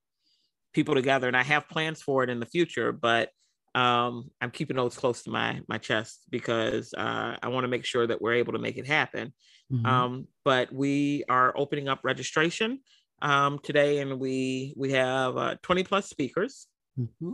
people 0.73 0.95
together 0.95 1.27
and 1.27 1.37
i 1.37 1.43
have 1.43 1.69
plans 1.69 2.01
for 2.01 2.23
it 2.23 2.31
in 2.31 2.39
the 2.39 2.47
future 2.47 2.93
but 2.93 3.31
um, 3.75 4.31
I'm 4.41 4.51
keeping 4.51 4.77
those 4.77 4.97
close 4.97 5.23
to 5.23 5.31
my 5.31 5.61
my 5.69 5.79
chest 5.79 6.21
because 6.31 6.93
uh, 6.95 7.37
I 7.43 7.49
want 7.49 7.65
to 7.65 7.69
make 7.69 7.85
sure 7.85 8.07
that 8.07 8.21
we're 8.21 8.35
able 8.35 8.53
to 8.53 8.59
make 8.59 8.77
it 8.77 8.87
happen. 8.87 9.33
Mm-hmm. 9.73 9.87
Um, 9.87 10.29
but 10.45 10.73
we 10.73 11.25
are 11.29 11.55
opening 11.57 11.89
up 11.89 12.01
registration 12.03 12.81
um, 13.23 13.59
today, 13.63 13.99
and 14.01 14.21
we 14.21 14.75
we 14.77 14.93
have 14.93 15.37
uh, 15.37 15.55
20 15.63 15.85
plus 15.85 16.09
speakers, 16.09 16.67
mm-hmm. 16.99 17.33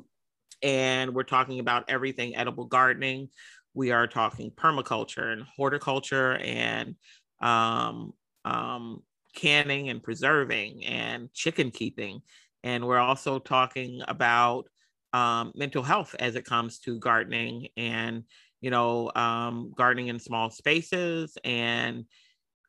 And 0.62 1.14
we're 1.14 1.23
talking 1.23 1.61
about 1.61 1.85
everything 1.88 2.37
edible 2.37 2.64
gardening. 2.64 3.29
We 3.75 3.92
are 3.92 4.07
talking 4.07 4.51
permaculture 4.51 5.33
and 5.33 5.44
horticulture 5.57 6.37
and 6.37 6.97
um, 7.40 8.12
um, 8.44 9.03
canning 9.35 9.88
and 9.88 10.03
preserving 10.03 10.85
and 10.85 11.33
chicken 11.33 11.71
keeping, 11.71 12.23
and 12.64 12.87
we're 12.87 12.99
also 12.99 13.38
talking 13.38 14.01
about 14.09 14.66
um, 15.12 15.53
mental 15.55 15.83
health 15.83 16.14
as 16.18 16.35
it 16.35 16.44
comes 16.44 16.79
to 16.81 16.99
gardening 16.99 17.68
and 17.77 18.25
you 18.61 18.71
know 18.71 19.11
um, 19.14 19.73
gardening 19.77 20.09
in 20.09 20.18
small 20.18 20.51
spaces 20.51 21.38
and 21.44 22.05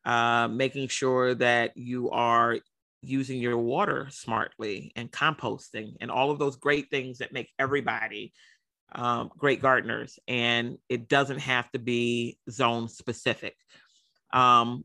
uh, 0.06 0.47
making 0.47 0.88
sure 0.88 1.36
that 1.36 1.75
you 1.75 2.10
are 2.12 2.58
using 3.01 3.39
your 3.39 3.57
water 3.57 4.07
smartly 4.09 4.91
and 4.95 5.12
composting 5.12 5.93
and 6.01 6.12
all 6.12 6.31
of 6.31 6.39
those 6.39 6.55
great 6.55 6.89
things 6.89 7.19
that 7.19 7.33
make 7.33 7.49
everybody 7.57 8.33
um, 8.91 9.29
great 9.38 9.62
gardeners, 9.62 10.19
and 10.27 10.77
it 10.89 11.07
doesn't 11.07 11.39
have 11.39 11.71
to 11.71 11.79
be 11.79 12.38
zone 12.49 12.89
specific. 12.89 13.55
Um, 14.33 14.83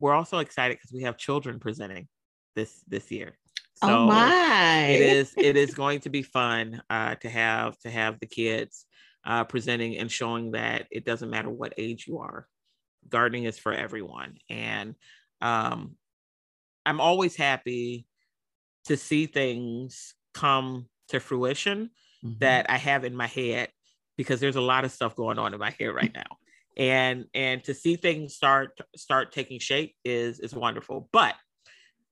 we're 0.00 0.14
also 0.14 0.38
excited 0.38 0.78
because 0.78 0.92
we 0.92 1.02
have 1.02 1.16
children 1.16 1.60
presenting 1.60 2.08
this 2.56 2.82
this 2.88 3.10
year. 3.10 3.36
Oh 3.82 3.88
so 3.88 3.94
oh 3.98 4.06
my! 4.06 4.86
It 4.86 5.00
is 5.00 5.34
it 5.36 5.56
is 5.56 5.74
going 5.82 6.00
to 6.00 6.08
be 6.08 6.22
fun 6.22 6.82
uh, 6.88 7.16
to 7.16 7.28
have 7.28 7.78
to 7.80 7.90
have 7.90 8.18
the 8.20 8.26
kids 8.26 8.86
uh, 9.24 9.44
presenting 9.44 9.98
and 9.98 10.10
showing 10.10 10.52
that 10.52 10.86
it 10.90 11.04
doesn't 11.04 11.30
matter 11.30 11.50
what 11.50 11.74
age 11.78 12.06
you 12.06 12.18
are, 12.18 12.46
gardening 13.08 13.44
is 13.44 13.58
for 13.58 13.72
everyone. 13.72 14.36
And 14.48 14.94
um, 15.40 15.96
I'm 16.86 17.00
always 17.00 17.36
happy 17.36 18.06
to 18.86 18.96
see 18.96 19.26
things 19.26 20.14
come 20.34 20.86
to 21.08 21.20
fruition 21.20 21.90
mm-hmm. 22.24 22.38
that 22.40 22.70
I 22.70 22.76
have 22.76 23.04
in 23.04 23.14
my 23.16 23.26
head 23.26 23.68
because 24.16 24.40
there's 24.40 24.56
a 24.56 24.60
lot 24.60 24.84
of 24.84 24.92
stuff 24.92 25.16
going 25.16 25.38
on 25.38 25.54
in 25.54 25.60
my 25.60 25.74
head 25.78 25.86
right 25.86 26.12
now. 26.14 26.38
and 26.76 27.26
and 27.34 27.62
to 27.64 27.74
see 27.74 27.96
things 27.96 28.34
start 28.34 28.78
start 28.96 29.32
taking 29.32 29.58
shape 29.58 29.94
is 30.04 30.40
is 30.40 30.54
wonderful. 30.54 31.08
But 31.12 31.34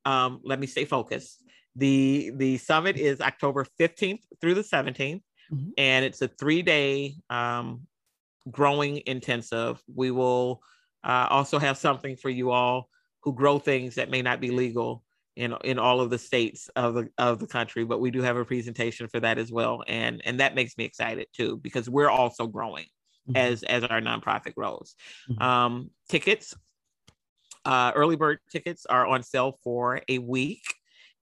um, 0.05 0.41
let 0.45 0.59
me 0.59 0.67
stay 0.67 0.85
focused. 0.85 1.43
The 1.77 2.33
the 2.37 2.59
summit 2.59 2.97
is 2.97 3.21
October 3.21 3.67
15th 3.81 4.23
through 4.41 4.55
the 4.55 4.63
17th, 4.63 5.23
mm-hmm. 5.53 5.71
and 5.79 6.05
it's 6.05 6.23
a 6.23 6.29
three 6.29 6.63
day 6.63 7.17
um, 7.31 7.87
growing 8.51 9.03
intensive. 9.07 9.81
We 9.93 10.11
will 10.11 10.63
uh, 11.05 11.29
also 11.31 11.59
have 11.59 11.79
something 11.79 12.17
for 12.17 12.31
you 12.31 12.51
all 12.51 12.89
who 13.23 13.33
grow 13.33 13.59
things 13.59 13.97
that 13.97 14.11
may 14.11 14.23
not 14.23 14.41
be 14.41 14.51
legal 14.51 15.03
in 15.37 15.55
in 15.65 15.79
all 15.79 16.01
of 16.01 16.11
the 16.11 16.19
states 16.19 16.69
of 16.77 16.95
the 16.95 17.09
of 17.17 17.39
the 17.39 17.47
country 17.47 17.85
but 17.85 18.01
we 18.01 18.11
do 18.11 18.21
have 18.21 18.37
a 18.37 18.45
presentation 18.45 19.09
for 19.09 19.21
that 19.21 19.39
as 19.39 19.51
well 19.51 19.83
and 19.87 20.21
and 20.25 20.41
that 20.41 20.55
makes 20.55 20.77
me 20.77 20.85
excited 20.85 21.27
too 21.33 21.57
because 21.57 21.89
we're 21.89 22.11
also 22.11 22.47
growing 22.47 22.85
mm-hmm. 23.29 23.37
as 23.37 23.63
as 23.63 23.83
our 23.85 24.01
nonprofit 24.01 24.55
grows 24.55 24.95
mm-hmm. 25.31 25.43
um 25.43 25.91
tickets 26.11 26.55
uh 27.65 27.93
early 27.95 28.17
bird 28.17 28.39
tickets 28.51 28.85
are 28.85 29.07
on 29.07 29.23
sale 29.23 29.59
for 29.65 30.03
a 30.09 30.19
week 30.19 30.65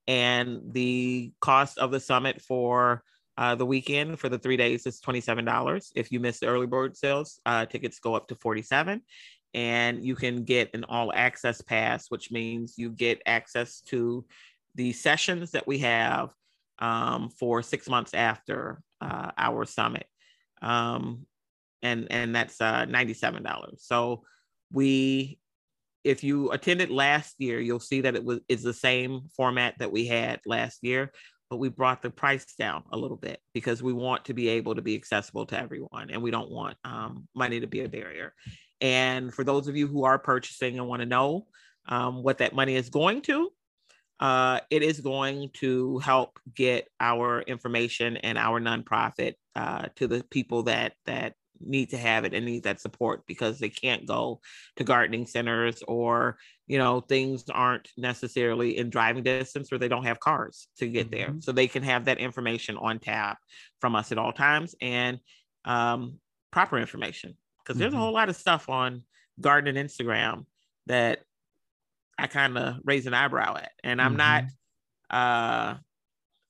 and 0.09 0.61
the 0.73 1.33
cost 1.41 1.79
of 1.79 1.93
the 1.93 2.01
summit 2.01 2.43
for 2.43 3.05
uh, 3.37 3.55
the 3.55 3.65
weekend 3.65 4.19
for 4.19 4.29
the 4.29 4.39
three 4.39 4.57
days 4.57 4.87
is 4.87 5.01
$27. 5.01 5.93
If 5.95 6.13
you 6.13 6.21
miss 6.21 6.41
the 6.41 6.47
early 6.47 6.67
bird 6.67 6.95
sales, 6.95 7.41
uh, 7.47 7.65
tickets 7.65 7.99
go 7.99 8.15
up 8.15 8.29
to 8.29 8.35
47 8.35 9.01
and 9.55 10.05
you 10.05 10.15
can 10.15 10.45
get 10.45 10.75
an 10.75 10.85
all 10.85 11.13
access 11.13 11.61
pass, 11.61 12.07
which 12.09 12.31
means 12.31 12.75
you 12.77 12.91
get 12.91 13.23
access 13.27 13.81
to 13.81 14.25
the 14.75 14.93
sessions 14.93 15.51
that 15.53 15.67
we 15.67 15.79
have 15.79 16.31
um, 16.79 17.31
for 17.31 17.63
six 17.63 17.89
months 17.89 18.15
after 18.15 18.81
uh, 19.01 19.31
our 19.37 19.65
summit. 19.65 20.07
Um, 20.63 21.27
and, 21.83 22.07
and 22.11 22.35
that's 22.35 22.61
uh, 22.61 22.87
$97. 22.87 23.81
So 23.81 24.23
we, 24.73 25.39
if 26.05 26.23
you 26.23 26.51
attended 26.53 26.91
last 26.91 27.35
year, 27.39 27.61
you'll 27.61 27.81
see 27.81 28.03
that 28.03 28.15
it 28.15 28.25
was 28.25 28.41
is 28.49 28.63
the 28.63 28.73
same 28.73 29.23
format 29.37 29.75
that 29.79 29.93
we 29.93 30.07
had 30.07 30.41
last 30.47 30.79
year, 30.83 31.13
but 31.51 31.59
we 31.59 31.69
brought 31.69 32.03
the 32.03 32.11
price 32.11 32.55
down 32.59 32.85
a 32.93 32.97
little 32.97 33.17
bit 33.17 33.41
because 33.53 33.83
we 33.83 33.93
want 33.93 34.25
to 34.27 34.35
be 34.35 34.49
able 34.49 34.75
to 34.75 34.83
be 34.83 34.95
accessible 34.95 35.47
to 35.47 35.59
everyone 35.59 36.11
and 36.11 36.23
we 36.23 36.31
don't 36.31 36.51
want 36.51 36.77
um, 36.85 37.27
money 37.35 37.61
to 37.61 37.67
be 37.67 37.81
a 37.81 37.89
barrier. 37.89 38.33
And 38.81 39.33
for 39.33 39.45
those 39.45 39.69
of 39.69 39.77
you 39.77 39.87
who 39.87 40.05
are 40.05 40.19
purchasing 40.19 40.79
and 40.79 40.89
want 40.89 41.01
to 41.01 41.07
know 41.07 41.47
um, 41.87 42.23
what 42.23 42.39
that 42.39 42.55
money 42.55 42.77
is 42.77 42.89
going 42.89 43.23
to, 43.23 43.51
uh, 44.21 44.61
it 44.71 44.83
is 44.83 45.01
going 45.01 45.51
to 45.55 45.99
help 45.99 46.39
get 46.55 46.89
our 47.01 47.41
information 47.43 48.17
and 48.19 48.37
our 48.37 48.61
nonprofit 48.61 49.35
uh, 49.57 49.87
to 49.97 50.07
the 50.07 50.23
people 50.31 50.65
that 50.65 50.93
that 51.07 51.35
need 51.61 51.91
to 51.91 51.99
have 51.99 52.25
it 52.25 52.33
and 52.33 52.45
need 52.47 52.63
that 52.63 52.81
support 52.81 53.23
because 53.27 53.59
they 53.59 53.69
can't 53.69 54.07
go 54.07 54.41
to 54.77 54.85
gardening 54.85 55.27
centers 55.27 55.83
or 55.87 56.39
you 56.67 56.79
know 56.79 57.01
things 57.01 57.45
aren't 57.51 57.89
necessarily 57.99 58.79
in 58.79 58.89
driving 58.89 59.23
distance 59.23 59.73
or 59.73 59.79
they 59.79 59.89
don't 59.89 60.07
have 60.07 60.21
cars 60.21 60.69
to 60.79 60.87
get 60.87 61.11
mm-hmm. 61.11 61.33
there 61.33 61.41
so 61.41 61.53
they 61.53 61.69
can 61.69 61.83
have 61.83 62.07
that 62.07 62.19
information 62.19 62.77
on 62.79 62.99
tap 62.99 63.39
from 63.81 63.95
us 63.95 64.11
at 64.11 64.19
all 64.19 64.33
times 64.33 64.75
and 64.81 65.19
um, 65.67 66.19
proper 66.51 66.79
information 66.79 67.37
because 67.71 67.79
there's 67.79 67.93
mm-hmm. 67.93 68.01
a 68.01 68.05
whole 68.05 68.13
lot 68.13 68.29
of 68.29 68.35
stuff 68.35 68.69
on 68.69 69.05
gardening 69.41 69.77
Instagram 69.77 70.45
that 70.87 71.21
I 72.19 72.27
kind 72.27 72.59
of 72.59 72.79
raise 72.85 73.07
an 73.07 73.15
eyebrow 73.15 73.57
at. 73.57 73.71
And 73.85 74.03
I'm 74.03 74.17
mm-hmm. 74.17 74.19
not 74.19 74.45
uh 75.11 75.77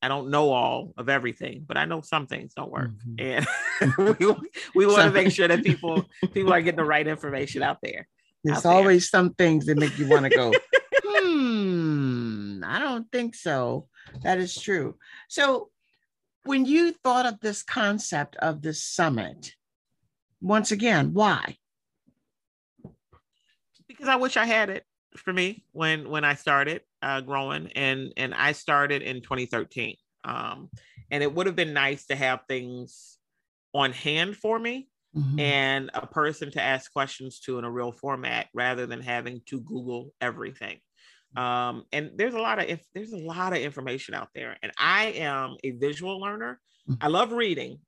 I 0.03 0.09
don't 0.09 0.31
know 0.31 0.51
all 0.51 0.95
of 0.97 1.11
everything, 1.11 1.67
but 1.69 1.77
I 1.77 1.85
know 1.85 2.01
some 2.01 2.27
things 2.27 2.55
don't 2.55 2.71
work. 2.71 2.93
Mm-hmm. 3.07 3.45
And 3.81 3.97
we, 4.19 4.35
we 4.75 4.87
want 4.87 5.03
to 5.03 5.11
make 5.11 5.31
sure 5.31 5.49
that 5.49 5.63
people 5.63 6.07
people 6.33 6.55
are 6.55 6.63
getting 6.63 6.79
the 6.79 6.85
right 6.85 7.07
information 7.07 7.63
out 7.63 7.79
there. 7.83 8.09
There's 8.43 8.65
out 8.65 8.77
always 8.77 9.11
there. 9.11 9.21
some 9.21 9.35
things 9.35 9.67
that 9.67 9.77
make 9.77 9.99
you 9.99 10.09
want 10.09 10.25
to 10.25 10.31
go, 10.31 10.53
hmm, 11.05 12.63
I 12.65 12.79
don't 12.79 13.11
think 13.13 13.35
so. 13.35 13.89
That 14.23 14.39
is 14.39 14.59
true. 14.59 14.97
So 15.29 15.69
when 16.45 16.65
you 16.65 16.93
thought 16.93 17.27
of 17.27 17.41
this 17.41 17.63
concept 17.63 18.37
of 18.37 18.63
this 18.63 18.83
summit, 18.83 19.55
once 20.41 20.73
again, 20.73 21.13
why? 21.13 21.57
Because 23.89 24.09
I 24.09 24.17
wish 24.17 24.37
I 24.37 24.47
had 24.47 24.71
it 24.71 24.85
for 25.17 25.33
me 25.33 25.65
when 25.73 26.09
when 26.09 26.25
I 26.25 26.35
started 26.35 26.83
uh, 27.03 27.21
growing, 27.21 27.71
and 27.73 28.13
and 28.17 28.35
I 28.35 28.53
started 28.53 29.03
in 29.03 29.21
2013. 29.21 29.97
Um, 30.25 30.71
and 31.11 31.23
it 31.23 31.35
would 31.35 31.47
have 31.47 31.57
been 31.57 31.73
nice 31.73 32.07
to 32.07 32.17
have 32.17 32.41
things 32.47 33.19
on 33.73 33.93
hand 33.93 34.37
for 34.37 34.59
me 34.59 34.89
mm-hmm. 35.17 35.39
and 35.41 35.91
a 35.95 36.07
person 36.07 36.51
to 36.53 36.63
ask 36.63 36.93
questions 36.93 37.41
to 37.41 37.59
in 37.59 37.65
a 37.65 37.71
real 37.71 37.93
format 37.93 38.49
rather 38.55 38.87
than 38.87 39.01
having 39.01 39.41
to 39.47 39.61
Google 39.61 40.13
everything. 40.21 40.79
Um, 41.37 41.85
and 41.93 42.13
there's 42.17 42.35
a 42.35 42.41
lot 42.41 42.59
of 42.59 42.69
if 42.69 42.85
there's 42.95 43.13
a 43.13 43.19
lot 43.19 43.53
of 43.53 43.61
information 43.61 44.15
out 44.15 44.29
there, 44.35 44.57
and 44.63 44.73
I 44.79 45.07
am 45.07 45.57
a 45.63 45.71
visual 45.73 46.21
learner. 46.21 46.61
Mm-hmm. 46.89 47.05
I 47.05 47.09
love 47.09 47.33
reading, 47.33 47.79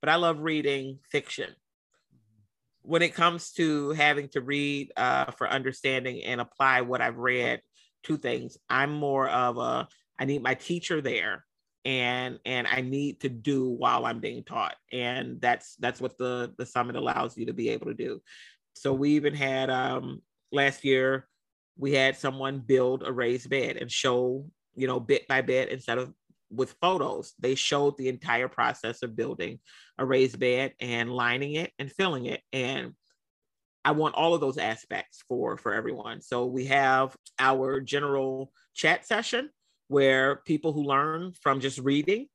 but 0.00 0.08
I 0.08 0.16
love 0.16 0.40
reading 0.40 0.98
fiction 1.10 1.54
when 2.82 3.02
it 3.02 3.14
comes 3.14 3.52
to 3.52 3.90
having 3.90 4.28
to 4.28 4.40
read 4.40 4.92
uh, 4.96 5.30
for 5.32 5.48
understanding 5.48 6.22
and 6.24 6.40
apply 6.40 6.82
what 6.82 7.00
I've 7.00 7.18
read 7.18 7.60
to 8.04 8.16
things, 8.16 8.56
I'm 8.68 8.92
more 8.92 9.28
of 9.28 9.58
a 9.58 9.88
I 10.18 10.24
need 10.24 10.42
my 10.42 10.54
teacher 10.54 11.00
there 11.00 11.44
and 11.84 12.38
and 12.44 12.66
I 12.66 12.80
need 12.80 13.20
to 13.20 13.28
do 13.28 13.68
while 13.68 14.04
I'm 14.04 14.20
being 14.20 14.44
taught. 14.44 14.76
And 14.92 15.40
that's 15.40 15.76
that's 15.76 16.00
what 16.00 16.18
the 16.18 16.52
the 16.58 16.66
summit 16.66 16.96
allows 16.96 17.36
you 17.36 17.46
to 17.46 17.52
be 17.52 17.70
able 17.70 17.86
to 17.86 17.94
do. 17.94 18.20
So 18.74 18.92
we 18.92 19.10
even 19.10 19.34
had 19.34 19.70
um 19.70 20.20
last 20.50 20.84
year 20.84 21.28
we 21.78 21.92
had 21.92 22.16
someone 22.16 22.58
build 22.58 23.02
a 23.06 23.12
raised 23.12 23.48
bed 23.48 23.76
and 23.76 23.90
show, 23.90 24.46
you 24.74 24.86
know, 24.86 25.00
bit 25.00 25.26
by 25.26 25.40
bit 25.40 25.70
instead 25.70 25.98
of 25.98 26.12
with 26.52 26.76
photos. 26.80 27.32
They 27.38 27.54
showed 27.54 27.96
the 27.96 28.08
entire 28.08 28.48
process 28.48 29.02
of 29.02 29.16
building 29.16 29.58
a 29.98 30.04
raised 30.04 30.38
bed 30.38 30.74
and 30.80 31.12
lining 31.12 31.54
it 31.54 31.72
and 31.78 31.90
filling 31.90 32.26
it. 32.26 32.42
And 32.52 32.94
I 33.84 33.92
want 33.92 34.14
all 34.14 34.34
of 34.34 34.40
those 34.40 34.58
aspects 34.58 35.24
for 35.28 35.56
for 35.56 35.74
everyone. 35.74 36.20
So 36.20 36.46
we 36.46 36.66
have 36.66 37.16
our 37.38 37.80
general 37.80 38.52
chat 38.74 39.06
session 39.06 39.50
where 39.88 40.36
people 40.36 40.72
who 40.72 40.84
learn 40.84 41.32
from 41.42 41.60
just 41.60 41.78
reading, 41.78 42.28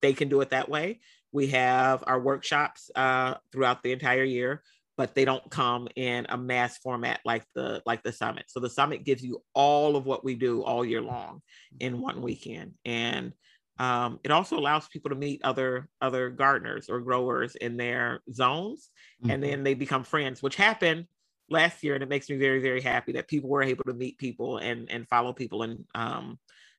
they 0.00 0.12
can 0.12 0.28
do 0.28 0.40
it 0.40 0.50
that 0.50 0.68
way. 0.68 1.00
We 1.32 1.48
have 1.48 2.04
our 2.06 2.20
workshops 2.20 2.90
uh, 2.94 3.34
throughout 3.52 3.82
the 3.82 3.92
entire 3.92 4.24
year, 4.24 4.62
but 4.96 5.14
they 5.14 5.24
don't 5.24 5.50
come 5.50 5.88
in 5.96 6.26
a 6.28 6.36
mass 6.36 6.78
format 6.78 7.20
like 7.24 7.44
the 7.54 7.82
like 7.86 8.02
the 8.02 8.12
summit. 8.12 8.44
So 8.48 8.60
the 8.60 8.70
summit 8.70 9.04
gives 9.04 9.22
you 9.22 9.42
all 9.54 9.96
of 9.96 10.06
what 10.06 10.24
we 10.24 10.34
do 10.34 10.62
all 10.62 10.84
year 10.84 11.00
long 11.00 11.42
in 11.80 12.00
one 12.00 12.22
weekend, 12.22 12.74
and 12.84 13.32
um, 13.82 14.20
it 14.22 14.30
also 14.30 14.56
allows 14.56 14.86
people 14.88 15.10
to 15.10 15.16
meet 15.16 15.40
other 15.42 15.88
other 16.00 16.30
gardeners 16.30 16.88
or 16.88 17.00
growers 17.00 17.56
in 17.56 17.76
their 17.76 18.20
zones, 18.32 18.90
mm-hmm. 19.20 19.30
and 19.30 19.42
then 19.42 19.64
they 19.64 19.74
become 19.74 20.04
friends, 20.04 20.42
which 20.42 20.56
happened 20.56 21.06
last 21.50 21.82
year, 21.82 21.94
and 21.94 22.02
it 22.02 22.08
makes 22.08 22.30
me 22.30 22.36
very 22.36 22.60
very 22.60 22.80
happy 22.80 23.12
that 23.12 23.28
people 23.28 23.50
were 23.50 23.62
able 23.62 23.84
to 23.84 23.94
meet 23.94 24.18
people 24.18 24.58
and 24.58 24.90
and 24.90 25.08
follow 25.08 25.32
people 25.32 25.62
and 25.62 25.84
um, 25.94 26.38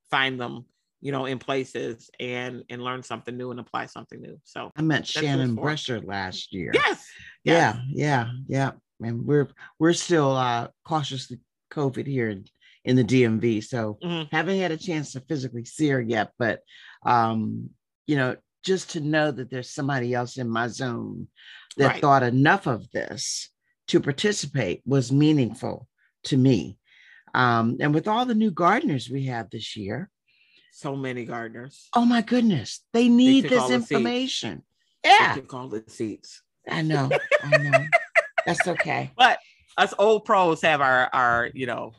find 0.10 0.39
them 0.39 0.66
you 1.04 1.12
know, 1.12 1.26
in 1.26 1.38
places 1.38 2.10
and 2.18 2.63
and 2.70 2.82
learn 2.82 3.04
something 3.04 3.36
new 3.36 3.52
and 3.52 3.60
apply 3.60 3.88
something 3.88 4.22
new. 4.22 4.39
So 4.46 4.72
I 4.78 4.82
met 4.82 5.06
Shannon 5.06 5.54
Brusher 5.54 6.02
last 6.08 6.54
year. 6.54 6.72
Yes. 6.74 7.06
yes. 7.44 7.78
Yeah, 7.94 8.28
yeah, 8.28 8.32
yeah. 8.48 8.72
And 9.06 9.26
we're 9.26 9.50
we're 9.80 9.92
still 9.92 10.32
uh 10.32 10.70
cautiously 10.86 11.42
COVID 11.72 12.08
here 12.08 12.30
in, 12.30 12.46
in 12.86 12.96
the 12.96 13.04
DMV. 13.04 13.63
So 13.63 13.98
mm-hmm. 14.04 14.36
haven't 14.36 14.60
had 14.60 14.72
a 14.72 14.78
chance 14.78 15.13
to 15.13 15.22
physically 15.22 15.65
see 15.65 15.89
her 15.89 16.02
yet, 16.02 16.32
but 16.38 16.60
um, 17.06 17.69
you 18.08 18.15
know, 18.15 18.36
just 18.63 18.91
to 18.91 19.00
know 19.00 19.32
that 19.32 19.50
there's 19.50 19.69
somebody 19.69 20.13
else 20.13 20.38
in 20.38 20.50
my 20.50 20.67
zone 20.67 21.28
that 21.78 21.88
right. 21.88 22.02
thought 22.02 22.24
enough 22.24 22.67
of 22.67 22.89
this 22.91 23.50
to 23.88 24.00
participate 24.00 24.82
was 24.86 25.12
meaningful 25.12 25.88
to 26.26 26.38
me. 26.38 26.78
Um, 27.34 27.78
and 27.80 27.93
with 27.93 28.08
all 28.08 28.26
the 28.26 28.36
new 28.36 28.52
gardeners 28.52 29.10
we 29.10 29.26
have 29.26 29.50
this 29.50 29.76
year, 29.76 30.10
so 30.72 30.96
many 30.96 31.26
gardeners. 31.26 31.89
Oh 31.93 32.06
my 32.06 32.22
goodness, 32.22 32.84
they 32.93 33.10
need 33.10 33.46
they 33.46 33.50
this 33.50 33.69
information. 33.69 34.63
Yeah. 35.04 35.36
You 35.36 35.41
call 35.41 35.67
the 35.67 35.84
seats. 35.88 36.41
I 36.69 36.82
know. 36.82 37.10
I 37.43 37.58
know. 37.58 37.86
That's 38.46 38.67
okay. 38.67 39.12
But 39.17 39.39
us 39.78 39.93
old 39.98 40.26
pros 40.26 40.62
have 40.62 40.82
our 40.82 41.10
our 41.13 41.50
you 41.54 41.65
know 41.65 41.93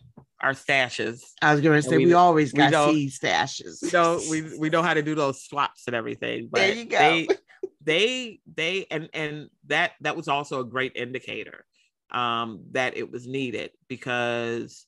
our 0.44 0.52
stashes. 0.52 1.22
I 1.42 1.52
was 1.52 1.61
going 1.62 1.80
to 1.80 1.88
say 1.88 1.96
we- 1.96 2.07
we, 2.07 2.12
always 2.12 2.52
we 2.52 2.59
got 2.59 2.90
seed 2.92 3.11
stashes. 3.11 3.83
We 3.83 3.90
know 3.90 4.20
we 4.30 4.42
we 4.59 4.70
know 4.70 4.83
how 4.83 4.94
to 4.94 5.02
do 5.02 5.14
those 5.14 5.42
swaps 5.42 5.85
and 5.87 5.96
everything. 5.96 6.48
But 6.50 6.59
There 6.61 6.74
you 6.74 6.85
go. 6.85 6.98
They 6.98 7.28
they 7.85 8.40
they 8.54 8.87
and 8.90 9.09
and 9.14 9.48
that 9.66 9.92
that 10.02 10.16
was 10.16 10.28
also 10.28 10.61
a 10.61 10.64
great 10.64 10.92
indicator 10.96 11.64
um 12.11 12.64
that 12.72 12.96
it 12.96 13.11
was 13.11 13.26
needed 13.26 13.70
because 13.88 14.87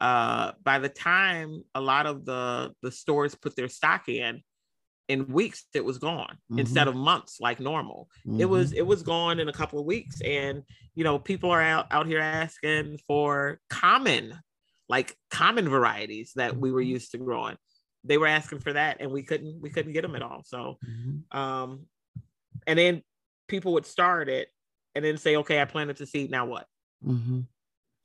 uh 0.00 0.52
by 0.62 0.78
the 0.78 0.88
time 0.88 1.62
a 1.74 1.80
lot 1.80 2.06
of 2.06 2.24
the 2.24 2.72
the 2.82 2.92
stores 2.92 3.34
put 3.34 3.56
their 3.56 3.68
stock 3.68 4.08
in 4.08 4.42
in 5.08 5.26
weeks 5.28 5.64
it 5.74 5.84
was 5.84 5.98
gone 5.98 6.36
Mhm. 6.52 6.58
instead 6.58 6.88
of 6.88 6.94
months 6.96 7.40
like 7.40 7.60
normal 7.60 8.08
it 8.26 8.46
Mhm. 8.46 8.50
was 8.50 8.72
it 8.72 8.86
was 8.86 9.02
gone 9.02 9.38
in 9.40 9.48
a 9.48 9.52
couple 9.52 9.78
of 9.78 9.86
weeks 9.86 10.20
and 10.22 10.62
you 10.94 11.04
know 11.04 11.18
people 11.18 11.50
are 11.50 11.62
out 11.62 11.86
out 11.90 12.06
here 12.06 12.20
asking 12.20 12.98
for 13.06 13.60
common 13.70 14.38
like 14.88 15.16
common 15.30 15.68
varieties 15.68 16.32
that 16.36 16.56
we 16.56 16.70
were 16.72 16.82
Mhm. 16.82 16.86
used 16.88 17.10
to 17.12 17.18
growing 17.18 17.56
they 18.04 18.18
were 18.18 18.26
asking 18.28 18.60
for 18.60 18.72
that 18.72 18.98
and 19.00 19.10
we 19.10 19.22
couldn't 19.22 19.60
we 19.60 19.70
couldn't 19.70 19.92
get 19.92 20.02
them 20.02 20.14
at 20.14 20.22
all 20.22 20.42
so 20.44 20.78
Mhm. 20.86 21.34
um 21.36 21.86
and 22.66 22.78
then 22.78 23.02
people 23.48 23.72
would 23.72 23.86
start 23.86 24.28
it 24.28 24.48
and 24.94 25.04
then 25.04 25.16
say 25.16 25.36
okay 25.36 25.60
i 25.60 25.64
planted 25.64 25.96
the 25.96 26.06
seed 26.06 26.30
now 26.30 26.46
what 26.46 26.66
Mhm. 27.04 27.46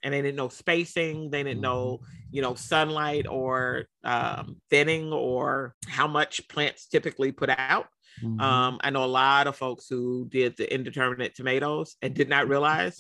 and 0.04 0.13
they 0.13 0.22
didn't 0.22 0.38
know 0.38 0.50
spacing 0.50 1.30
they 1.30 1.44
didn't 1.44 1.62
know 1.62 2.00
Mm-hmm. 2.02 2.12
you 2.32 2.41
know 2.41 2.56
sunlight 2.56 3.28
or 3.28 3.86
um, 4.04 4.60
thinning 4.72 5.13
or 5.13 5.76
how 5.88 6.08
much 6.08 6.48
plants 6.48 6.88
typically 6.88 7.32
put 7.32 7.50
out 7.50 7.88
Mhm. 8.24 8.41
um, 8.41 8.80
I 8.84 8.89
know 8.89 9.04
a 9.04 9.06
lot 9.06 9.46
of 9.48 9.56
folks 9.56 9.88
who 9.88 10.28
did 10.30 10.58
the 10.58 10.72
indeterminate 10.74 11.36
tomatoes 11.36 11.96
and 12.02 12.15
did 12.15 12.30
not 12.30 12.48
realize 12.48 12.98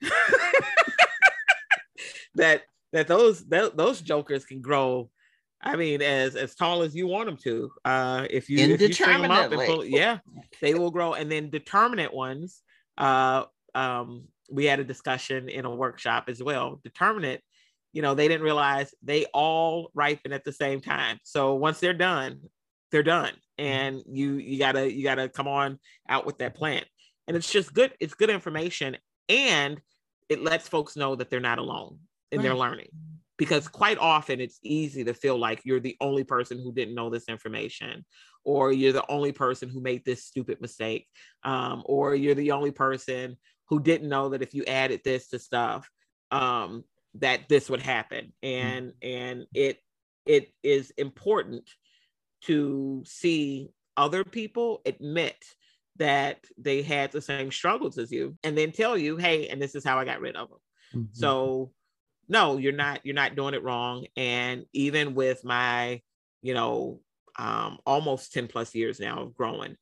that 2.34 2.62
that 2.92 3.08
those 3.08 3.44
that, 3.46 3.76
those 3.76 4.00
jokers 4.00 4.44
can 4.44 4.60
grow. 4.60 5.10
I 5.60 5.76
mean, 5.76 6.02
as 6.02 6.36
as 6.36 6.54
tall 6.54 6.82
as 6.82 6.94
you 6.94 7.06
want 7.06 7.26
them 7.26 7.36
to. 7.38 7.70
Uh, 7.84 8.26
if 8.30 8.50
you 8.50 8.58
if 8.58 8.80
you 8.80 8.92
string 8.92 9.24
'em 9.24 9.30
up 9.30 9.52
and 9.52 9.60
pull, 9.62 9.84
yeah, 9.84 10.18
they 10.60 10.74
will 10.74 10.90
grow. 10.90 11.14
And 11.14 11.30
then 11.30 11.50
determinate 11.50 12.12
ones. 12.12 12.62
Uh, 12.98 13.44
um, 13.74 14.24
we 14.50 14.64
had 14.66 14.80
a 14.80 14.84
discussion 14.84 15.48
in 15.48 15.64
a 15.64 15.74
workshop 15.74 16.24
as 16.28 16.42
well. 16.42 16.80
Determinate, 16.84 17.42
you 17.92 18.02
know, 18.02 18.14
they 18.14 18.28
didn't 18.28 18.42
realize 18.42 18.92
they 19.02 19.24
all 19.26 19.90
ripen 19.94 20.32
at 20.32 20.44
the 20.44 20.52
same 20.52 20.80
time. 20.80 21.18
So 21.22 21.54
once 21.54 21.80
they're 21.80 21.94
done, 21.94 22.40
they're 22.90 23.02
done, 23.02 23.32
and 23.56 24.02
you 24.06 24.34
you 24.34 24.58
gotta 24.58 24.92
you 24.92 25.04
gotta 25.04 25.28
come 25.28 25.48
on 25.48 25.78
out 26.08 26.26
with 26.26 26.38
that 26.38 26.54
plant. 26.54 26.86
And 27.28 27.36
it's 27.36 27.50
just 27.50 27.72
good. 27.72 27.92
It's 28.00 28.14
good 28.14 28.30
information, 28.30 28.96
and 29.28 29.80
it 30.28 30.42
lets 30.42 30.68
folks 30.68 30.96
know 30.96 31.14
that 31.14 31.30
they're 31.30 31.40
not 31.40 31.58
alone 31.58 31.98
in 32.32 32.42
their 32.42 32.56
learning. 32.56 32.90
Because 33.38 33.68
quite 33.68 33.98
often 33.98 34.40
it's 34.40 34.60
easy 34.62 35.04
to 35.04 35.14
feel 35.14 35.38
like 35.38 35.62
you're 35.64 35.80
the 35.80 35.96
only 36.00 36.24
person 36.24 36.58
who 36.58 36.72
didn't 36.72 36.94
know 36.96 37.10
this 37.10 37.28
information, 37.28 38.04
or 38.44 38.72
you're 38.72 38.92
the 38.92 39.10
only 39.10 39.32
person 39.32 39.68
who 39.68 39.80
made 39.80 40.04
this 40.04 40.24
stupid 40.24 40.60
mistake, 40.60 41.08
um, 41.44 41.82
or 41.86 42.14
you're 42.14 42.36
the 42.36 42.52
only 42.52 42.72
person 42.72 43.36
who 43.68 43.80
didn't 43.82 44.08
know 44.08 44.30
that 44.30 44.42
if 44.42 44.54
you 44.54 44.64
added 44.66 45.02
this 45.04 45.28
to 45.30 45.38
stuff, 45.38 45.90
um, 46.30 46.84
that 47.14 47.48
this 47.48 47.70
would 47.70 47.82
happen. 47.82 48.32
And 48.42 48.94
and 49.02 49.46
it 49.54 49.80
it 50.26 50.52
is 50.62 50.90
important 50.92 51.70
to 52.42 53.02
see 53.06 53.70
other 53.96 54.24
people 54.24 54.82
admit 54.86 55.36
that 55.96 56.44
they 56.56 56.82
had 56.82 57.12
the 57.12 57.20
same 57.20 57.50
struggles 57.52 57.98
as 57.98 58.10
you 58.10 58.36
and 58.42 58.56
then 58.56 58.72
tell 58.72 58.96
you 58.96 59.16
hey 59.18 59.48
and 59.48 59.60
this 59.60 59.74
is 59.74 59.84
how 59.84 59.98
i 59.98 60.04
got 60.04 60.20
rid 60.20 60.36
of 60.36 60.48
them 60.48 60.58
Mhm. 60.92 61.10
so 61.12 61.72
no 62.32 62.56
you're 62.58 62.72
not 62.72 63.04
you're 63.04 63.14
not 63.14 63.36
doing 63.36 63.54
it 63.54 63.62
wrong. 63.62 64.06
And 64.16 64.66
even 64.72 65.14
with 65.14 65.44
my 65.44 66.00
you 66.42 66.54
know 66.54 67.00
um 67.38 67.78
almost 67.86 68.32
10 68.32 68.48
plus 68.48 68.74
years 68.74 68.98
now 69.00 69.22
of 69.22 69.36
growing 69.36 69.76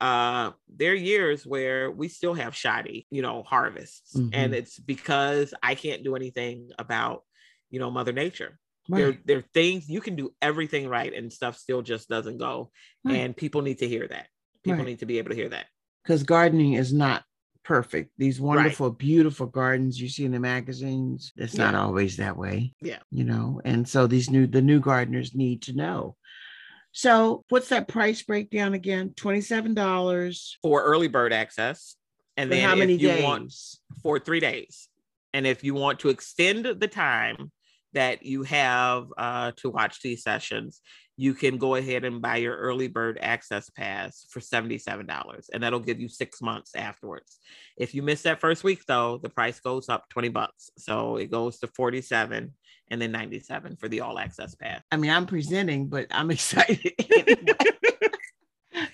uh 0.00 0.52
there 0.68 0.92
are 0.92 0.94
years 1.12 1.46
where 1.46 1.90
we 1.90 2.08
still 2.08 2.34
have 2.34 2.54
shoddy 2.54 3.06
you 3.10 3.22
know 3.22 3.42
harvests. 3.42 4.14
And 4.32 4.52
Mhm. 4.52 4.56
it's 4.58 4.78
because 4.78 5.54
i 5.62 5.74
can't 5.74 6.04
do 6.04 6.16
anything 6.16 6.70
about 6.78 7.24
you 7.70 7.80
know 7.80 7.90
mother 7.90 8.12
nature. 8.12 8.58
There, 8.88 9.18
there 9.24 9.38
are 9.38 9.50
things 9.52 9.88
you 9.88 10.00
can 10.00 10.14
do 10.14 10.32
everything 10.40 10.88
right 10.88 11.12
and 11.12 11.32
stuff 11.32 11.56
still 11.58 11.82
just 11.82 12.08
doesn't 12.08 12.38
go. 12.38 12.70
Right. 13.04 13.16
and 13.16 13.36
people 13.36 13.62
need 13.62 13.78
to 13.78 13.88
hear 13.88 14.06
that. 14.06 14.28
People 14.62 14.78
Right. 14.84 14.90
need 14.90 15.00
to 15.00 15.06
be 15.06 15.18
able 15.18 15.30
to 15.30 15.34
hear 15.42 15.48
that. 15.48 15.66
Because 16.04 16.22
gardening 16.22 16.74
is 16.74 16.92
not 16.92 17.24
perfect. 17.66 18.12
These 18.16 18.40
wonderful, 18.40 18.90
beautiful 18.90 19.46
gardens 19.46 20.00
you 20.00 20.08
see 20.08 20.24
in 20.24 20.30
the 20.30 20.38
magazines, 20.38 21.32
it's 21.36 21.56
not 21.56 21.74
always 21.74 22.16
that 22.16 22.36
way. 22.36 22.72
Yeah. 22.80 22.98
You 23.10 23.24
know, 23.24 23.60
and 23.64 23.88
so 23.88 24.06
these 24.06 24.30
new 24.30 24.46
the 24.46 24.62
new 24.62 24.78
gardeners 24.78 25.34
need 25.34 25.62
to 25.62 25.72
know. 25.74 26.16
So 26.92 27.44
what's 27.48 27.68
that 27.70 27.88
price 27.88 28.22
breakdown 28.22 28.72
again? 28.72 29.10
$27 29.16 30.52
for 30.62 30.82
early 30.82 31.08
bird 31.08 31.32
access 31.32 31.96
and 32.36 32.48
for 32.48 32.54
then 32.54 32.68
how 32.68 32.76
many 32.76 32.94
you 32.94 33.08
days? 33.08 33.24
want 33.24 33.52
for 34.02 34.18
three 34.18 34.40
days 34.40 34.88
and 35.34 35.46
if 35.46 35.64
you 35.64 35.74
want 35.74 35.98
to 36.00 36.08
extend 36.08 36.64
the 36.64 36.88
time 36.88 37.50
that 37.92 38.24
you 38.24 38.44
have 38.44 39.08
uh, 39.18 39.52
to 39.56 39.70
watch 39.70 40.00
these 40.02 40.22
sessions 40.22 40.80
you 41.16 41.34
can 41.34 41.56
go 41.56 41.76
ahead 41.76 42.04
and 42.04 42.20
buy 42.20 42.36
your 42.36 42.56
early 42.56 42.88
bird 42.88 43.18
access 43.20 43.70
pass 43.70 44.26
for 44.28 44.40
$77 44.40 45.48
and 45.52 45.62
that'll 45.62 45.80
give 45.80 46.00
you 46.00 46.08
six 46.08 46.42
months 46.42 46.74
afterwards 46.74 47.38
if 47.76 47.94
you 47.94 48.02
miss 48.02 48.22
that 48.22 48.40
first 48.40 48.64
week 48.64 48.84
though 48.86 49.18
the 49.22 49.30
price 49.30 49.60
goes 49.60 49.88
up 49.88 50.08
20 50.10 50.28
bucks 50.28 50.70
so 50.76 51.16
it 51.16 51.30
goes 51.30 51.58
to 51.58 51.66
47 51.68 52.52
and 52.90 53.02
then 53.02 53.12
97 53.12 53.76
for 53.76 53.88
the 53.88 54.00
all 54.00 54.18
access 54.18 54.54
pass 54.54 54.82
I 54.92 54.96
mean, 54.96 55.10
I'm 55.10 55.26
presenting, 55.26 55.88
but 55.88 56.06
I'm 56.10 56.30
excited 56.30 56.92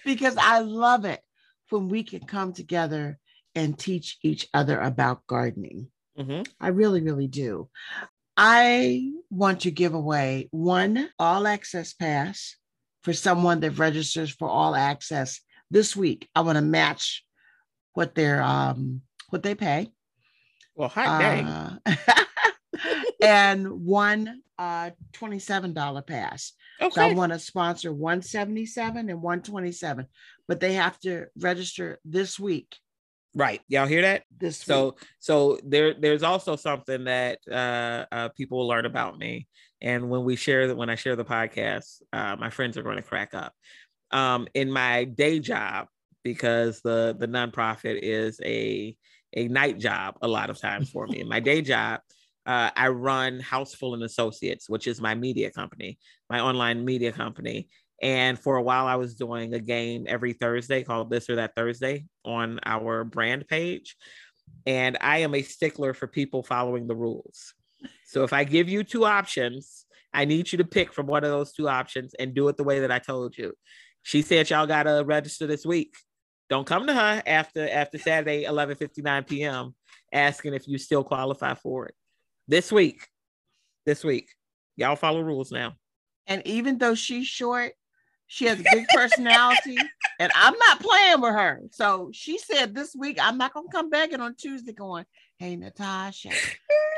because 0.04 0.36
I 0.38 0.60
love 0.60 1.04
it 1.04 1.20
when 1.70 1.88
we 1.88 2.02
can 2.02 2.20
come 2.20 2.52
together 2.52 3.18
and 3.54 3.78
teach 3.78 4.18
each 4.22 4.48
other 4.54 4.80
about 4.80 5.26
gardening. 5.26 5.88
Mhm. 6.18 6.46
I 6.60 6.68
really, 6.68 7.02
really 7.02 7.26
do. 7.26 7.68
I 8.36 9.10
want 9.30 9.60
to 9.60 9.70
give 9.70 9.94
away 9.94 10.48
one 10.50 11.08
all 11.18 11.46
access 11.46 11.92
pass 11.92 12.56
for 13.02 13.12
someone 13.12 13.60
that 13.60 13.78
registers 13.78 14.30
for 14.30 14.48
all 14.48 14.74
access 14.74 15.40
this 15.70 15.94
week. 15.96 16.28
I 16.34 16.40
want 16.42 16.56
to 16.56 16.62
match 16.62 17.24
what 17.94 18.14
their 18.14 18.42
um 18.42 19.02
what 19.30 19.42
they 19.42 19.54
pay. 19.54 19.88
well 20.74 20.88
hot 20.88 21.20
dang 21.20 21.46
Uh, 21.46 21.78
and 23.22 23.70
one 23.70 24.42
uh 24.58 24.90
$27 25.12 26.06
pass. 26.06 26.52
So 26.90 27.00
I 27.00 27.12
want 27.14 27.32
to 27.32 27.38
sponsor 27.38 27.92
177 27.92 29.08
and 29.08 29.22
127, 29.22 30.06
but 30.48 30.58
they 30.58 30.72
have 30.74 30.98
to 31.00 31.26
register 31.38 32.00
this 32.04 32.40
week. 32.40 32.76
Right. 33.34 33.60
Y'all 33.68 33.86
hear 33.86 34.02
that? 34.02 34.24
This 34.36 34.58
so 34.58 34.84
week. 34.86 34.94
so 35.18 35.58
there 35.64 35.94
there's 35.94 36.22
also 36.22 36.56
something 36.56 37.04
that 37.04 37.38
uh, 37.50 38.04
uh 38.12 38.28
people 38.30 38.58
will 38.58 38.68
learn 38.68 38.86
about 38.86 39.18
me. 39.18 39.46
And 39.80 40.10
when 40.10 40.24
we 40.24 40.36
share 40.36 40.68
that 40.68 40.76
when 40.76 40.90
i 40.90 40.94
share 40.94 41.16
the 41.16 41.24
podcast 41.24 42.02
uh 42.12 42.36
my 42.36 42.50
friends 42.50 42.76
are 42.76 42.82
going 42.82 42.96
to 42.96 43.02
crack 43.02 43.34
up. 43.34 43.52
Um 44.10 44.48
in 44.54 44.70
my 44.70 45.04
day 45.04 45.38
job 45.38 45.88
because 46.22 46.80
the 46.82 47.16
the 47.18 47.26
nonprofit 47.26 47.98
is 48.02 48.40
a 48.44 48.96
a 49.34 49.48
night 49.48 49.78
job 49.78 50.16
a 50.22 50.28
lot 50.28 50.50
of 50.50 50.60
times 50.60 50.90
for 50.90 51.06
me. 51.06 51.20
In 51.20 51.28
my 51.28 51.40
day 51.40 51.62
job 51.62 52.00
uh, 52.44 52.70
I 52.74 52.88
run 52.88 53.40
Houseful 53.40 53.94
and 53.94 54.02
Associates, 54.02 54.68
which 54.68 54.86
is 54.86 55.00
my 55.00 55.14
media 55.14 55.50
company, 55.50 55.98
my 56.28 56.40
online 56.40 56.84
media 56.84 57.12
company. 57.12 57.68
And 58.02 58.38
for 58.38 58.56
a 58.56 58.62
while, 58.62 58.86
I 58.86 58.96
was 58.96 59.14
doing 59.14 59.54
a 59.54 59.60
game 59.60 60.06
every 60.08 60.32
Thursday 60.32 60.82
called 60.82 61.08
This 61.08 61.30
or 61.30 61.36
That 61.36 61.54
Thursday 61.54 62.06
on 62.24 62.58
our 62.66 63.04
brand 63.04 63.46
page. 63.46 63.96
And 64.66 64.98
I 65.00 65.18
am 65.18 65.34
a 65.34 65.42
stickler 65.42 65.94
for 65.94 66.08
people 66.08 66.42
following 66.42 66.88
the 66.88 66.96
rules. 66.96 67.54
So 68.06 68.24
if 68.24 68.32
I 68.32 68.44
give 68.44 68.68
you 68.68 68.84
two 68.84 69.04
options, 69.04 69.86
I 70.12 70.24
need 70.24 70.50
you 70.52 70.58
to 70.58 70.64
pick 70.64 70.92
from 70.92 71.06
one 71.06 71.24
of 71.24 71.30
those 71.30 71.52
two 71.52 71.68
options 71.68 72.14
and 72.14 72.34
do 72.34 72.48
it 72.48 72.56
the 72.56 72.64
way 72.64 72.80
that 72.80 72.90
I 72.90 72.98
told 72.98 73.38
you. 73.38 73.54
She 74.02 74.22
said 74.22 74.50
y'all 74.50 74.66
gotta 74.66 75.04
register 75.04 75.46
this 75.46 75.64
week. 75.64 75.94
Don't 76.50 76.66
come 76.66 76.86
to 76.86 76.92
her 76.92 77.22
after 77.24 77.68
after 77.68 77.98
Saturday, 77.98 78.44
11:59 78.44 79.26
p.m. 79.26 79.74
asking 80.12 80.54
if 80.54 80.68
you 80.68 80.76
still 80.76 81.04
qualify 81.04 81.54
for 81.54 81.86
it. 81.86 81.94
This 82.48 82.70
week. 82.70 83.06
This 83.86 84.04
week. 84.04 84.28
Y'all 84.76 84.96
follow 84.96 85.20
rules 85.20 85.50
now. 85.50 85.74
And 86.26 86.46
even 86.46 86.78
though 86.78 86.94
she's 86.94 87.26
short, 87.26 87.72
she 88.32 88.46
has 88.46 88.58
a 88.58 88.64
big 88.64 88.88
personality, 88.88 89.78
and 90.18 90.32
I'm 90.34 90.54
not 90.58 90.80
playing 90.80 91.20
with 91.20 91.34
her. 91.34 91.60
So 91.70 92.08
she 92.14 92.38
said 92.38 92.74
this 92.74 92.96
week, 92.96 93.18
I'm 93.20 93.36
not 93.36 93.52
gonna 93.52 93.68
come 93.70 93.90
back 93.90 94.12
and 94.12 94.22
on 94.22 94.34
Tuesday 94.34 94.72
going, 94.72 95.04
Hey 95.38 95.54
Natasha, 95.54 96.30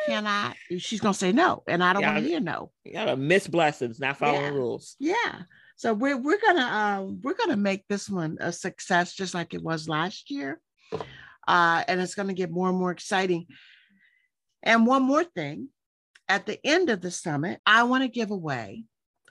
can 0.07 0.29
I? 0.29 0.55
She's 0.79 1.01
gonna 1.01 1.13
say 1.13 1.33
no, 1.33 1.65
and 1.67 1.83
I 1.83 1.93
don't 1.93 2.05
want 2.05 2.19
to 2.19 2.23
hear 2.23 2.39
no. 2.39 2.71
You 2.85 2.93
gotta 2.93 3.17
miss 3.17 3.49
blessings, 3.49 3.99
not 3.99 4.17
following 4.17 4.43
Yeah. 4.43 4.51
rules. 4.51 4.95
Yeah. 5.01 5.41
So 5.75 5.93
we're 5.93 6.17
we're 6.17 6.39
gonna 6.41 6.61
uh, 6.61 7.03
we're 7.23 7.35
gonna 7.35 7.57
make 7.57 7.85
this 7.89 8.09
one 8.09 8.39
a 8.41 8.53
success, 8.53 9.13
just 9.13 9.35
like 9.35 9.55
it 9.55 9.63
was 9.63 9.89
last 9.89 10.31
year, 10.31 10.61
uh, 11.49 11.83
and 11.89 12.01
it's 12.01 12.15
gonna 12.15 12.33
get 12.33 12.53
more 12.53 12.69
and 12.69 12.79
more 12.79 12.93
exciting. 12.93 13.49
And 14.63 14.87
one 14.87 15.03
more 15.03 15.25
thing, 15.25 15.71
at 16.29 16.47
the 16.47 16.65
end 16.65 16.91
of 16.91 17.01
the 17.01 17.11
summit, 17.11 17.61
I 17.67 17.83
want 17.83 18.05
to 18.05 18.09
give 18.09 18.31
away 18.31 18.85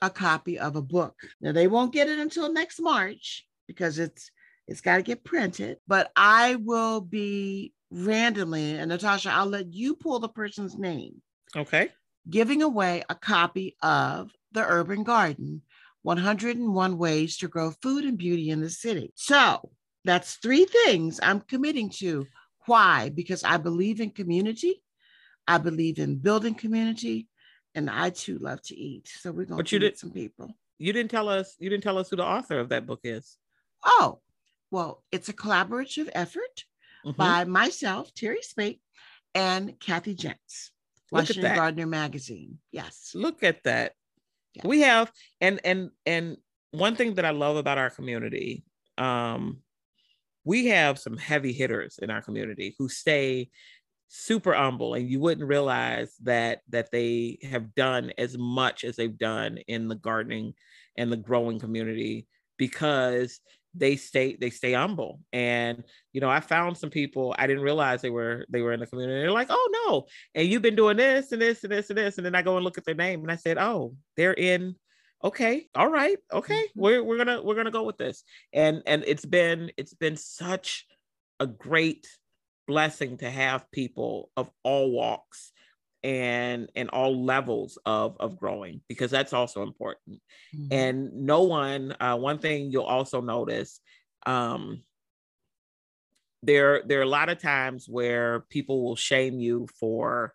a 0.03 0.09
copy 0.09 0.59
of 0.59 0.75
a 0.75 0.81
book. 0.81 1.15
Now 1.41 1.53
they 1.53 1.67
won't 1.67 1.93
get 1.93 2.09
it 2.09 2.19
until 2.19 2.51
next 2.51 2.79
March 2.79 3.47
because 3.67 3.97
it's 3.97 4.29
it's 4.67 4.81
got 4.81 4.97
to 4.97 5.03
get 5.03 5.23
printed, 5.23 5.77
but 5.87 6.11
I 6.15 6.55
will 6.55 7.01
be 7.01 7.73
randomly, 7.91 8.75
and 8.75 8.89
Natasha, 8.89 9.31
I'll 9.31 9.45
let 9.45 9.73
you 9.73 9.95
pull 9.95 10.19
the 10.19 10.29
person's 10.29 10.77
name. 10.77 11.21
Okay. 11.55 11.89
Giving 12.29 12.61
away 12.61 13.03
a 13.09 13.15
copy 13.15 13.75
of 13.81 14.31
The 14.53 14.65
Urban 14.65 15.03
Garden 15.03 15.61
101 16.03 16.97
Ways 16.97 17.37
to 17.37 17.47
Grow 17.47 17.71
Food 17.81 18.05
and 18.05 18.17
Beauty 18.17 18.49
in 18.49 18.61
the 18.61 18.69
City. 18.69 19.11
So 19.15 19.71
that's 20.05 20.35
three 20.35 20.65
things 20.65 21.19
I'm 21.21 21.41
committing 21.41 21.89
to. 21.97 22.25
Why? 22.65 23.09
Because 23.09 23.43
I 23.43 23.57
believe 23.57 23.99
in 23.99 24.11
community, 24.11 24.81
I 25.45 25.57
believe 25.57 25.99
in 25.99 26.17
building 26.17 26.55
community, 26.55 27.27
and 27.75 27.89
I 27.89 28.09
too 28.09 28.37
love 28.37 28.61
to 28.63 28.77
eat. 28.77 29.07
So 29.07 29.31
we're 29.31 29.45
going 29.45 29.63
to 29.63 29.79
meet 29.79 29.99
some 29.99 30.11
people. 30.11 30.55
You 30.77 30.93
didn't 30.93 31.11
tell 31.11 31.29
us. 31.29 31.55
You 31.59 31.69
didn't 31.69 31.83
tell 31.83 31.97
us 31.97 32.09
who 32.09 32.15
the 32.15 32.25
author 32.25 32.59
of 32.59 32.69
that 32.69 32.85
book 32.85 33.01
is. 33.03 33.37
Oh, 33.83 34.19
well, 34.71 35.03
it's 35.11 35.29
a 35.29 35.33
collaborative 35.33 36.09
effort 36.13 36.65
mm-hmm. 37.05 37.17
by 37.17 37.43
myself, 37.45 38.13
Teri 38.13 38.43
Speight, 38.43 38.81
and 39.35 39.79
Kathy 39.79 40.15
Jentz, 40.15 40.71
Washington 41.11 41.55
Gardener 41.55 41.87
Magazine. 41.87 42.59
Yes. 42.71 43.11
Look 43.13 43.43
at 43.43 43.63
that. 43.63 43.93
Yes. 44.53 44.65
We 44.65 44.81
have, 44.81 45.11
and 45.41 45.59
and 45.63 45.89
and 46.05 46.37
one 46.71 46.95
thing 46.95 47.15
that 47.15 47.25
I 47.25 47.31
love 47.31 47.57
about 47.57 47.77
our 47.77 47.89
community, 47.89 48.63
um, 48.97 49.61
we 50.43 50.67
have 50.67 50.99
some 50.99 51.17
heavy 51.17 51.53
hitters 51.53 51.99
in 52.01 52.09
our 52.09 52.21
community 52.21 52.75
who 52.77 52.89
stay 52.89 53.49
super 54.15 54.53
humble 54.53 54.93
and 54.93 55.09
you 55.09 55.19
wouldn't 55.19 55.47
realize 55.47 56.13
that 56.21 56.61
that 56.69 56.91
they 56.91 57.39
have 57.41 57.73
done 57.73 58.13
as 58.19 58.37
much 58.37 58.83
as 58.83 58.95
they've 58.95 59.17
done 59.17 59.57
in 59.67 59.87
the 59.87 59.95
gardening 59.95 60.53
and 60.95 61.11
the 61.11 61.17
growing 61.17 61.59
community 61.59 62.27
because 62.59 63.39
they 63.73 63.95
stay 63.95 64.35
they 64.35 64.51
stay 64.51 64.73
humble. 64.73 65.19
And 65.33 65.83
you 66.11 66.21
know 66.21 66.29
i 66.29 66.41
found 66.41 66.77
some 66.77 66.91
people 66.91 67.33
i 67.39 67.47
didn't 67.47 67.63
realize 67.63 68.03
they 68.03 68.11
were 68.11 68.45
they 68.49 68.61
were 68.61 68.71
in 68.71 68.79
the 68.79 68.85
community. 68.85 69.19
They're 69.19 69.31
like 69.31 69.47
oh 69.49 69.69
no 69.87 70.05
and 70.35 70.47
you've 70.47 70.61
been 70.61 70.75
doing 70.75 70.97
this 70.97 71.31
and 71.31 71.41
this 71.41 71.63
and 71.63 71.71
this 71.71 71.89
and 71.89 71.97
this. 71.97 72.17
And 72.17 72.25
then 72.25 72.35
i 72.35 72.43
go 72.43 72.55
and 72.55 72.63
look 72.63 72.77
at 72.77 72.85
their 72.85 72.93
name 72.93 73.21
and 73.23 73.31
i 73.31 73.35
said 73.35 73.57
oh 73.57 73.95
they're 74.15 74.35
in 74.35 74.75
okay 75.23 75.65
all 75.73 75.89
right 75.89 76.19
okay 76.31 76.53
mm-hmm. 76.53 76.79
we're, 76.79 77.03
we're 77.03 77.17
gonna 77.17 77.41
we're 77.41 77.55
gonna 77.55 77.71
go 77.71 77.83
with 77.83 77.97
this. 77.97 78.23
And 78.53 78.83
and 78.85 79.03
it's 79.07 79.25
been 79.25 79.71
it's 79.75 79.95
been 79.95 80.17
such 80.17 80.85
a 81.39 81.47
great 81.47 82.07
blessing 82.67 83.17
to 83.17 83.29
have 83.29 83.69
people 83.71 84.29
of 84.37 84.49
all 84.63 84.91
walks 84.91 85.51
and 86.03 86.69
and 86.75 86.89
all 86.89 87.23
levels 87.23 87.77
of 87.85 88.17
of 88.19 88.37
growing 88.37 88.81
because 88.89 89.09
that's 89.09 89.33
also 89.33 89.63
important 89.63 90.19
mm-hmm. 90.55 90.67
and 90.71 91.13
no 91.13 91.43
one 91.43 91.95
uh, 91.99 92.15
one 92.15 92.39
thing 92.39 92.71
you'll 92.71 92.83
also 92.83 93.21
notice 93.21 93.79
um 94.25 94.81
there 96.41 96.83
there 96.85 96.99
are 96.99 97.03
a 97.03 97.07
lot 97.07 97.29
of 97.29 97.39
times 97.41 97.87
where 97.87 98.41
people 98.49 98.83
will 98.83 98.97
shame 98.97 99.39
you 99.39 99.65
for 99.79 100.33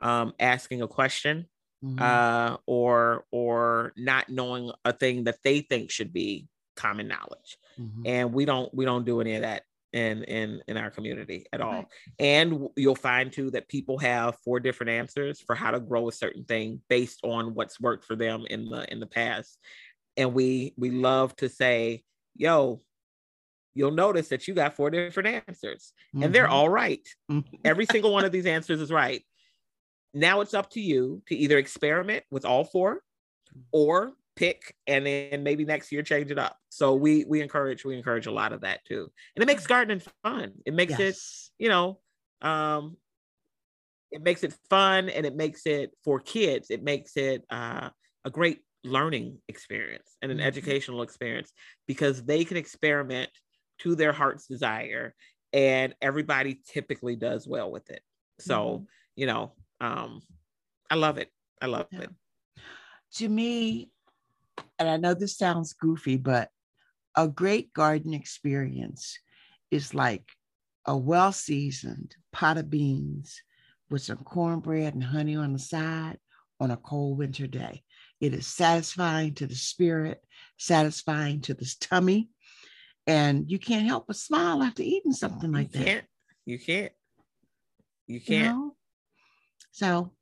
um 0.00 0.32
asking 0.38 0.80
a 0.80 0.88
question 0.88 1.46
mm-hmm. 1.84 2.00
uh 2.00 2.56
or 2.66 3.24
or 3.32 3.92
not 3.96 4.28
knowing 4.28 4.70
a 4.84 4.92
thing 4.92 5.24
that 5.24 5.42
they 5.42 5.60
think 5.60 5.90
should 5.90 6.12
be 6.12 6.46
common 6.76 7.08
knowledge 7.08 7.58
mm-hmm. 7.78 8.02
and 8.06 8.32
we 8.32 8.44
don't 8.44 8.72
we 8.72 8.84
don't 8.84 9.04
do 9.04 9.20
any 9.20 9.34
of 9.34 9.42
that 9.42 9.64
in 9.92 10.22
in 10.24 10.62
in 10.68 10.76
our 10.76 10.90
community 10.90 11.44
at 11.52 11.60
all 11.60 11.84
and 12.20 12.68
you'll 12.76 12.94
find 12.94 13.32
too 13.32 13.50
that 13.50 13.68
people 13.68 13.98
have 13.98 14.36
four 14.44 14.60
different 14.60 14.90
answers 14.90 15.40
for 15.40 15.54
how 15.56 15.70
to 15.70 15.80
grow 15.80 16.08
a 16.08 16.12
certain 16.12 16.44
thing 16.44 16.80
based 16.88 17.20
on 17.24 17.54
what's 17.54 17.80
worked 17.80 18.04
for 18.04 18.14
them 18.14 18.44
in 18.50 18.66
the 18.66 18.90
in 18.92 19.00
the 19.00 19.06
past 19.06 19.58
and 20.16 20.32
we 20.32 20.72
we 20.76 20.90
love 20.90 21.34
to 21.34 21.48
say 21.48 22.02
yo 22.36 22.80
you'll 23.74 23.90
notice 23.90 24.28
that 24.28 24.46
you 24.46 24.54
got 24.54 24.76
four 24.76 24.90
different 24.90 25.42
answers 25.48 25.92
mm-hmm. 26.14 26.24
and 26.24 26.34
they're 26.34 26.44
mm-hmm. 26.44 26.52
all 26.52 26.68
right. 26.68 27.06
Mm-hmm. 27.30 27.56
every 27.64 27.86
single 27.86 28.12
one 28.12 28.24
of 28.24 28.32
these 28.32 28.46
answers 28.46 28.80
is 28.80 28.92
right 28.92 29.22
now 30.14 30.40
it's 30.40 30.54
up 30.54 30.70
to 30.70 30.80
you 30.80 31.22
to 31.26 31.34
either 31.34 31.58
experiment 31.58 32.24
with 32.30 32.44
all 32.44 32.64
four 32.64 33.00
or 33.72 34.12
pick 34.36 34.74
and 34.86 35.06
then 35.06 35.42
maybe 35.42 35.64
next 35.64 35.92
year 35.92 36.02
change 36.02 36.30
it 36.30 36.38
up. 36.38 36.56
So 36.70 36.94
we 36.94 37.24
we 37.24 37.40
encourage 37.40 37.84
we 37.84 37.96
encourage 37.96 38.26
a 38.26 38.32
lot 38.32 38.52
of 38.52 38.62
that 38.62 38.84
too. 38.84 39.10
And 39.36 39.42
it 39.42 39.46
makes 39.46 39.66
gardening 39.66 40.02
fun. 40.22 40.52
It 40.64 40.74
makes 40.74 40.98
yes. 40.98 41.50
it, 41.58 41.64
you 41.64 41.68
know, 41.68 41.98
um 42.42 42.96
it 44.10 44.22
makes 44.22 44.42
it 44.42 44.54
fun 44.68 45.08
and 45.08 45.24
it 45.24 45.36
makes 45.36 45.66
it 45.66 45.92
for 46.04 46.18
kids. 46.18 46.70
It 46.70 46.82
makes 46.82 47.16
it 47.16 47.44
uh, 47.48 47.90
a 48.24 48.30
great 48.30 48.60
learning 48.82 49.38
experience 49.46 50.16
and 50.20 50.32
an 50.32 50.38
mm-hmm. 50.38 50.46
educational 50.48 51.02
experience 51.02 51.52
because 51.86 52.24
they 52.24 52.44
can 52.44 52.56
experiment 52.56 53.30
to 53.80 53.94
their 53.94 54.12
heart's 54.12 54.46
desire 54.46 55.14
and 55.52 55.94
everybody 56.00 56.60
typically 56.66 57.14
does 57.14 57.46
well 57.46 57.70
with 57.70 57.88
it. 57.90 58.02
So, 58.40 58.58
mm-hmm. 58.58 58.84
you 59.16 59.26
know, 59.26 59.52
um 59.80 60.22
I 60.90 60.96
love 60.96 61.18
it. 61.18 61.28
I 61.62 61.66
love 61.66 61.86
yeah. 61.92 62.00
it. 62.00 62.10
To 63.16 63.28
me, 63.28 63.90
and 64.78 64.88
I 64.88 64.96
know 64.96 65.14
this 65.14 65.36
sounds 65.36 65.72
goofy, 65.72 66.16
but 66.16 66.50
a 67.16 67.28
great 67.28 67.72
garden 67.72 68.14
experience 68.14 69.18
is 69.70 69.94
like 69.94 70.24
a 70.86 70.96
well 70.96 71.32
seasoned 71.32 72.16
pot 72.32 72.58
of 72.58 72.70
beans 72.70 73.42
with 73.90 74.02
some 74.02 74.18
cornbread 74.18 74.94
and 74.94 75.02
honey 75.02 75.36
on 75.36 75.52
the 75.52 75.58
side 75.58 76.18
on 76.60 76.70
a 76.70 76.76
cold 76.76 77.18
winter 77.18 77.46
day. 77.46 77.82
It 78.20 78.34
is 78.34 78.46
satisfying 78.46 79.34
to 79.34 79.46
the 79.46 79.54
spirit, 79.54 80.22
satisfying 80.58 81.40
to 81.42 81.54
the 81.54 81.74
tummy, 81.80 82.28
and 83.06 83.50
you 83.50 83.58
can't 83.58 83.86
help 83.86 84.06
but 84.06 84.16
smile 84.16 84.62
after 84.62 84.82
eating 84.82 85.12
something 85.12 85.50
like 85.52 85.74
you 85.74 85.84
that. 85.84 86.04
You 86.44 86.58
can't. 86.58 86.92
You 88.06 88.20
can't. 88.20 88.30
You 88.30 88.42
know? 88.42 88.76
So 89.72 90.12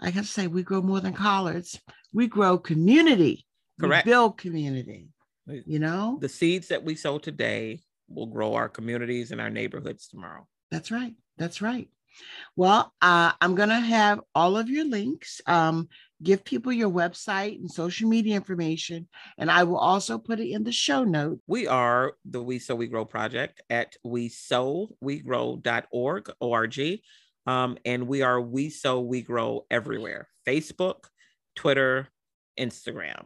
I 0.00 0.10
got 0.10 0.24
to 0.24 0.30
say, 0.30 0.46
we 0.46 0.62
grow 0.62 0.80
more 0.80 1.00
than 1.00 1.12
collards. 1.12 1.78
We 2.12 2.28
grow 2.28 2.58
community 2.58 3.46
Correct. 3.80 4.06
We 4.06 4.12
build 4.12 4.38
community. 4.38 5.08
You 5.46 5.80
know, 5.80 6.18
the 6.20 6.28
seeds 6.28 6.68
that 6.68 6.84
we 6.84 6.94
sow 6.94 7.18
today 7.18 7.80
will 8.08 8.26
grow 8.26 8.54
our 8.54 8.68
communities 8.68 9.32
and 9.32 9.40
our 9.40 9.50
neighborhoods 9.50 10.06
tomorrow. 10.06 10.46
That's 10.70 10.90
right. 10.90 11.14
That's 11.38 11.60
right. 11.60 11.88
Well, 12.56 12.92
uh, 13.00 13.32
I'm 13.40 13.54
going 13.54 13.68
to 13.68 13.80
have 13.80 14.20
all 14.34 14.56
of 14.56 14.68
your 14.68 14.84
links. 14.84 15.40
Um, 15.46 15.88
give 16.22 16.44
people 16.44 16.72
your 16.72 16.90
website 16.90 17.56
and 17.56 17.70
social 17.70 18.08
media 18.08 18.36
information, 18.36 19.08
and 19.38 19.50
I 19.50 19.64
will 19.64 19.78
also 19.78 20.18
put 20.18 20.40
it 20.40 20.52
in 20.52 20.64
the 20.64 20.72
show 20.72 21.04
note. 21.04 21.40
We 21.46 21.66
are 21.66 22.14
the 22.24 22.42
We 22.42 22.58
Sow 22.58 22.74
We 22.74 22.88
Grow 22.88 23.04
project 23.04 23.62
at 23.70 23.96
we 24.04 24.28
sow 24.28 24.90
we 25.00 25.20
grow.org, 25.20 26.30
O-R-G. 26.40 27.02
Um, 27.46 27.78
and 27.84 28.06
we 28.06 28.22
are 28.22 28.40
We 28.40 28.70
Sow 28.70 29.00
We 29.00 29.22
Grow 29.22 29.66
everywhere 29.70 30.28
Facebook, 30.46 31.04
Twitter, 31.56 32.08
Instagram. 32.58 33.24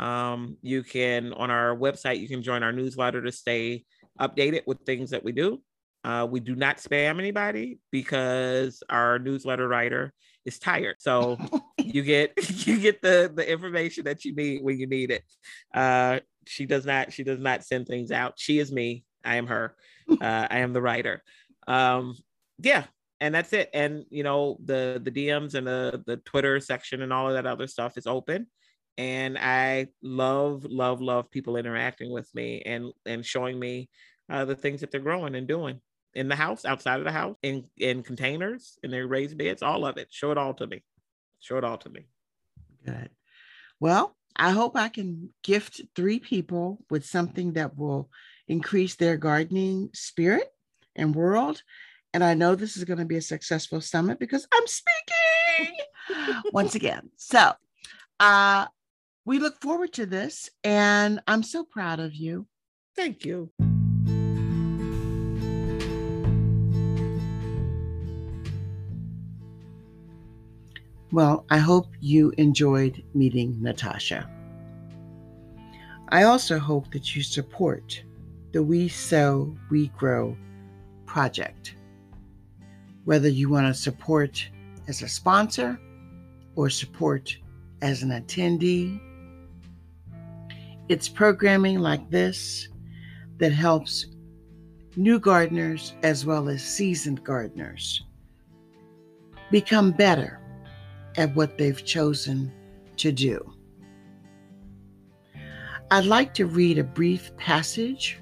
Um, 0.00 0.56
you 0.62 0.82
can, 0.82 1.34
on 1.34 1.50
our 1.50 1.76
website, 1.76 2.20
you 2.20 2.28
can 2.28 2.42
join 2.42 2.62
our 2.62 2.72
newsletter 2.72 3.20
to 3.22 3.30
stay 3.30 3.84
updated 4.18 4.62
with 4.66 4.80
things 4.80 5.10
that 5.10 5.22
we 5.22 5.32
do. 5.32 5.60
Uh, 6.02 6.26
we 6.28 6.40
do 6.40 6.56
not 6.56 6.78
spam 6.78 7.18
anybody 7.18 7.78
because 7.90 8.82
our 8.88 9.18
newsletter 9.18 9.68
writer 9.68 10.14
is 10.46 10.58
tired. 10.58 10.96
So 11.00 11.36
you 11.78 12.02
get 12.02 12.32
you 12.66 12.78
get 12.78 13.02
the 13.02 13.30
the 13.32 13.48
information 13.48 14.04
that 14.04 14.24
you 14.24 14.34
need 14.34 14.62
when 14.62 14.80
you 14.80 14.86
need 14.86 15.10
it. 15.10 15.24
Uh, 15.74 16.20
she 16.46 16.64
does 16.64 16.86
not 16.86 17.12
she 17.12 17.22
does 17.22 17.38
not 17.38 17.64
send 17.64 17.86
things 17.86 18.10
out. 18.10 18.34
She 18.36 18.58
is 18.58 18.72
me. 18.72 19.04
I 19.24 19.36
am 19.36 19.46
her. 19.46 19.76
Uh, 20.10 20.48
I 20.50 20.58
am 20.58 20.72
the 20.72 20.82
writer. 20.82 21.22
Um, 21.68 22.16
yeah, 22.58 22.82
and 23.20 23.32
that's 23.32 23.52
it. 23.52 23.70
And 23.72 24.06
you 24.10 24.24
know 24.24 24.58
the 24.64 25.00
the 25.00 25.12
DMs 25.12 25.54
and 25.54 25.64
the 25.64 26.02
the 26.04 26.16
Twitter 26.16 26.58
section 26.58 27.02
and 27.02 27.12
all 27.12 27.28
of 27.28 27.34
that 27.34 27.46
other 27.46 27.68
stuff 27.68 27.96
is 27.96 28.08
open 28.08 28.48
and 29.00 29.38
I 29.38 29.86
love, 30.02 30.66
love, 30.66 31.00
love 31.00 31.30
people 31.30 31.56
interacting 31.56 32.12
with 32.12 32.28
me 32.34 32.60
and 32.66 32.92
and 33.06 33.24
showing 33.24 33.58
me 33.58 33.88
uh, 34.28 34.44
the 34.44 34.54
things 34.54 34.82
that 34.82 34.90
they're 34.90 35.00
growing 35.00 35.34
and 35.34 35.48
doing 35.48 35.80
in 36.12 36.28
the 36.28 36.36
house, 36.36 36.66
outside 36.66 36.98
of 36.98 37.06
the 37.06 37.10
house, 37.10 37.34
in 37.42 37.64
in 37.78 38.02
containers, 38.02 38.78
in 38.82 38.90
their 38.90 39.06
raised 39.06 39.38
beds, 39.38 39.62
all 39.62 39.86
of 39.86 39.96
it. 39.96 40.08
Show 40.10 40.32
it 40.32 40.38
all 40.38 40.52
to 40.52 40.66
me. 40.66 40.84
Show 41.40 41.56
it 41.56 41.64
all 41.64 41.78
to 41.78 41.88
me. 41.88 42.08
Good. 42.84 43.08
Well, 43.80 44.14
I 44.36 44.50
hope 44.50 44.76
I 44.76 44.90
can 44.90 45.30
gift 45.42 45.80
three 45.96 46.18
people 46.18 46.84
with 46.90 47.06
something 47.06 47.54
that 47.54 47.78
will 47.78 48.10
increase 48.48 48.96
their 48.96 49.16
gardening 49.16 49.88
spirit 49.94 50.48
and 50.94 51.14
world. 51.14 51.62
And 52.12 52.22
I 52.22 52.34
know 52.34 52.54
this 52.54 52.76
is 52.76 52.84
going 52.84 52.98
to 52.98 53.06
be 53.06 53.16
a 53.16 53.22
successful 53.22 53.80
summit 53.80 54.18
because 54.18 54.46
I'm 54.52 54.66
speaking 54.66 56.42
once 56.52 56.74
again. 56.74 57.08
So, 57.16 57.52
uh, 58.18 58.66
we 59.30 59.38
look 59.38 59.60
forward 59.60 59.92
to 59.92 60.06
this, 60.06 60.50
and 60.64 61.20
I'm 61.28 61.44
so 61.44 61.62
proud 61.62 62.00
of 62.00 62.16
you. 62.16 62.48
Thank 62.96 63.24
you. 63.24 63.52
Well, 71.12 71.46
I 71.48 71.58
hope 71.58 71.86
you 72.00 72.32
enjoyed 72.38 73.04
meeting 73.14 73.56
Natasha. 73.62 74.28
I 76.08 76.24
also 76.24 76.58
hope 76.58 76.90
that 76.90 77.14
you 77.14 77.22
support 77.22 78.02
the 78.50 78.64
We 78.64 78.88
Sow, 78.88 79.56
We 79.70 79.92
Grow 79.96 80.36
project. 81.06 81.76
Whether 83.04 83.28
you 83.28 83.48
want 83.48 83.68
to 83.68 83.80
support 83.80 84.44
as 84.88 85.02
a 85.02 85.08
sponsor 85.08 85.78
or 86.56 86.68
support 86.68 87.36
as 87.80 88.02
an 88.02 88.10
attendee, 88.10 89.00
it's 90.90 91.08
programming 91.08 91.78
like 91.78 92.10
this 92.10 92.66
that 93.38 93.52
helps 93.52 94.06
new 94.96 95.20
gardeners 95.20 95.94
as 96.02 96.26
well 96.26 96.48
as 96.48 96.60
seasoned 96.64 97.22
gardeners 97.22 98.02
become 99.52 99.92
better 99.92 100.40
at 101.16 101.32
what 101.36 101.56
they've 101.56 101.84
chosen 101.84 102.52
to 102.96 103.12
do. 103.12 103.54
I'd 105.92 106.06
like 106.06 106.34
to 106.34 106.46
read 106.46 106.76
a 106.76 106.84
brief 106.84 107.36
passage 107.36 108.20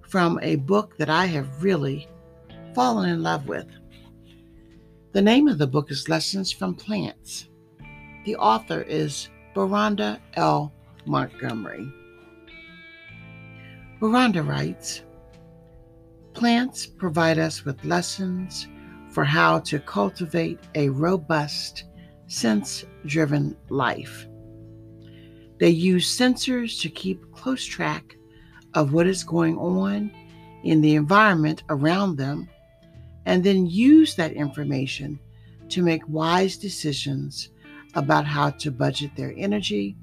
from 0.00 0.40
a 0.40 0.56
book 0.56 0.96
that 0.96 1.10
I 1.10 1.26
have 1.26 1.62
really 1.62 2.08
fallen 2.74 3.10
in 3.10 3.22
love 3.22 3.46
with. 3.46 3.68
The 5.12 5.20
name 5.20 5.48
of 5.48 5.58
the 5.58 5.66
book 5.66 5.90
is 5.90 6.08
Lessons 6.08 6.50
from 6.50 6.76
Plants. 6.76 7.50
The 8.24 8.36
author 8.36 8.80
is 8.80 9.28
Beronda 9.54 10.18
L. 10.32 10.72
Montgomery. 11.04 11.92
Beronda 14.00 14.42
writes 14.42 15.02
Plants 16.34 16.86
provide 16.86 17.38
us 17.38 17.64
with 17.64 17.82
lessons 17.84 18.68
for 19.10 19.24
how 19.24 19.60
to 19.60 19.78
cultivate 19.78 20.60
a 20.74 20.90
robust, 20.90 21.84
sense 22.26 22.84
driven 23.06 23.56
life. 23.70 24.26
They 25.58 25.70
use 25.70 26.14
sensors 26.14 26.78
to 26.82 26.90
keep 26.90 27.32
close 27.32 27.64
track 27.64 28.16
of 28.74 28.92
what 28.92 29.06
is 29.06 29.24
going 29.24 29.56
on 29.56 30.10
in 30.62 30.82
the 30.82 30.96
environment 30.96 31.62
around 31.70 32.16
them 32.16 32.50
and 33.24 33.42
then 33.42 33.66
use 33.66 34.14
that 34.16 34.32
information 34.32 35.18
to 35.70 35.82
make 35.82 36.06
wise 36.06 36.58
decisions 36.58 37.48
about 37.94 38.26
how 38.26 38.50
to 38.50 38.70
budget 38.70 39.10
their 39.16 39.32
energy, 39.38 39.96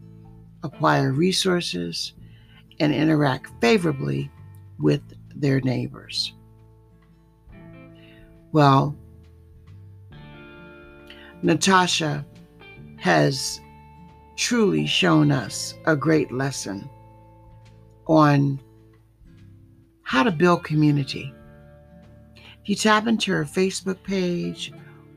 acquire 0.64 1.12
resources, 1.12 2.14
and 2.80 2.94
interact 2.94 3.50
favorably 3.62 4.32
with 4.80 5.02
their 5.36 5.62
neighbors. 5.62 6.34
Well, 8.52 8.96
Natasha 11.42 12.26
has 12.98 13.60
truly 14.36 14.86
shown 14.86 15.32
us 15.32 15.74
a 15.86 15.96
great 15.96 16.32
lesson 16.32 16.90
on 18.08 18.60
how 20.04 20.24
to 20.24 20.32
build 20.32 20.64
community. 20.64 21.34
If 22.36 22.70
you 22.70 22.76
tap 22.76 23.08
into 23.08 23.32
her 23.32 23.46
Facebook 23.46 24.02
page, 24.04 24.72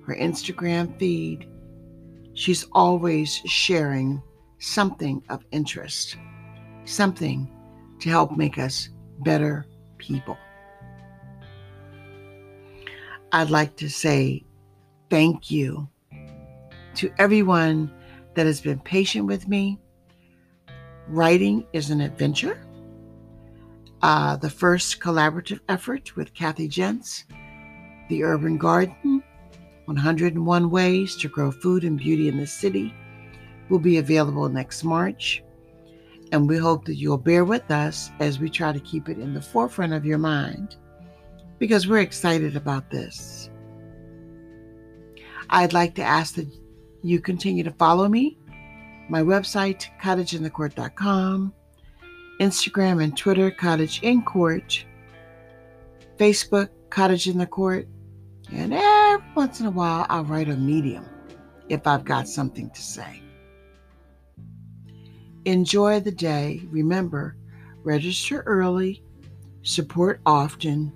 her 0.06 0.14
Instagram 0.14 0.98
feed, 0.98 1.48
she's 2.34 2.66
always 2.72 3.34
sharing 3.46 4.22
something 4.58 5.22
of 5.28 5.44
interest, 5.52 6.16
something 6.86 7.50
to 8.00 8.08
help 8.08 8.36
make 8.36 8.58
us 8.58 8.88
better 9.20 9.66
people. 9.98 10.36
I'd 13.32 13.50
like 13.50 13.76
to 13.76 13.88
say 13.88 14.44
thank 15.10 15.50
you 15.50 15.88
to 16.94 17.12
everyone 17.18 17.92
that 18.34 18.46
has 18.46 18.60
been 18.60 18.78
patient 18.80 19.26
with 19.26 19.48
me. 19.48 19.78
Writing 21.08 21.66
is 21.72 21.90
an 21.90 22.00
adventure. 22.00 22.66
Uh, 24.02 24.36
the 24.36 24.50
first 24.50 25.00
collaborative 25.00 25.60
effort 25.68 26.14
with 26.16 26.34
Kathy 26.34 26.68
Jentz, 26.68 27.24
The 28.08 28.22
Urban 28.22 28.58
Garden 28.58 29.22
101 29.86 30.70
Ways 30.70 31.16
to 31.16 31.28
Grow 31.28 31.50
Food 31.50 31.84
and 31.84 31.98
Beauty 31.98 32.28
in 32.28 32.36
the 32.36 32.46
City, 32.46 32.94
will 33.68 33.78
be 33.78 33.98
available 33.98 34.48
next 34.48 34.84
March. 34.84 35.42
And 36.32 36.48
we 36.48 36.56
hope 36.56 36.84
that 36.86 36.96
you'll 36.96 37.18
bear 37.18 37.44
with 37.44 37.70
us 37.70 38.10
as 38.18 38.38
we 38.38 38.50
try 38.50 38.72
to 38.72 38.80
keep 38.80 39.08
it 39.08 39.18
in 39.18 39.32
the 39.32 39.40
forefront 39.40 39.92
of 39.92 40.04
your 40.04 40.18
mind 40.18 40.76
because 41.58 41.86
we're 41.86 42.00
excited 42.00 42.56
about 42.56 42.90
this. 42.90 43.50
I'd 45.50 45.72
like 45.72 45.94
to 45.94 46.02
ask 46.02 46.34
that 46.34 46.48
you 47.02 47.20
continue 47.20 47.62
to 47.64 47.70
follow 47.72 48.08
me. 48.08 48.38
My 49.08 49.22
website, 49.22 49.86
cottageinthecourt.com, 50.02 51.54
Instagram 52.40 53.02
and 53.02 53.16
Twitter, 53.16 53.50
Cottage 53.50 54.02
in 54.02 54.22
Court, 54.22 54.84
Facebook, 56.16 56.68
Cottage 56.90 57.28
in 57.28 57.38
the 57.38 57.46
Court, 57.46 57.86
and 58.50 58.74
every 58.74 59.26
once 59.34 59.60
in 59.60 59.66
a 59.66 59.70
while 59.70 60.06
I'll 60.08 60.24
write 60.24 60.48
a 60.48 60.56
medium 60.56 61.08
if 61.68 61.86
I've 61.86 62.04
got 62.04 62.28
something 62.28 62.70
to 62.70 62.82
say. 62.82 63.22
Enjoy 65.46 66.00
the 66.00 66.10
day. 66.10 66.60
Remember, 66.70 67.36
register 67.84 68.42
early, 68.46 69.00
support 69.62 70.20
often, 70.26 70.92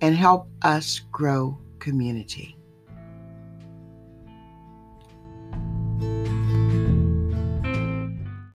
and 0.00 0.16
help 0.16 0.48
us 0.62 1.02
grow 1.12 1.56
community. 1.78 2.57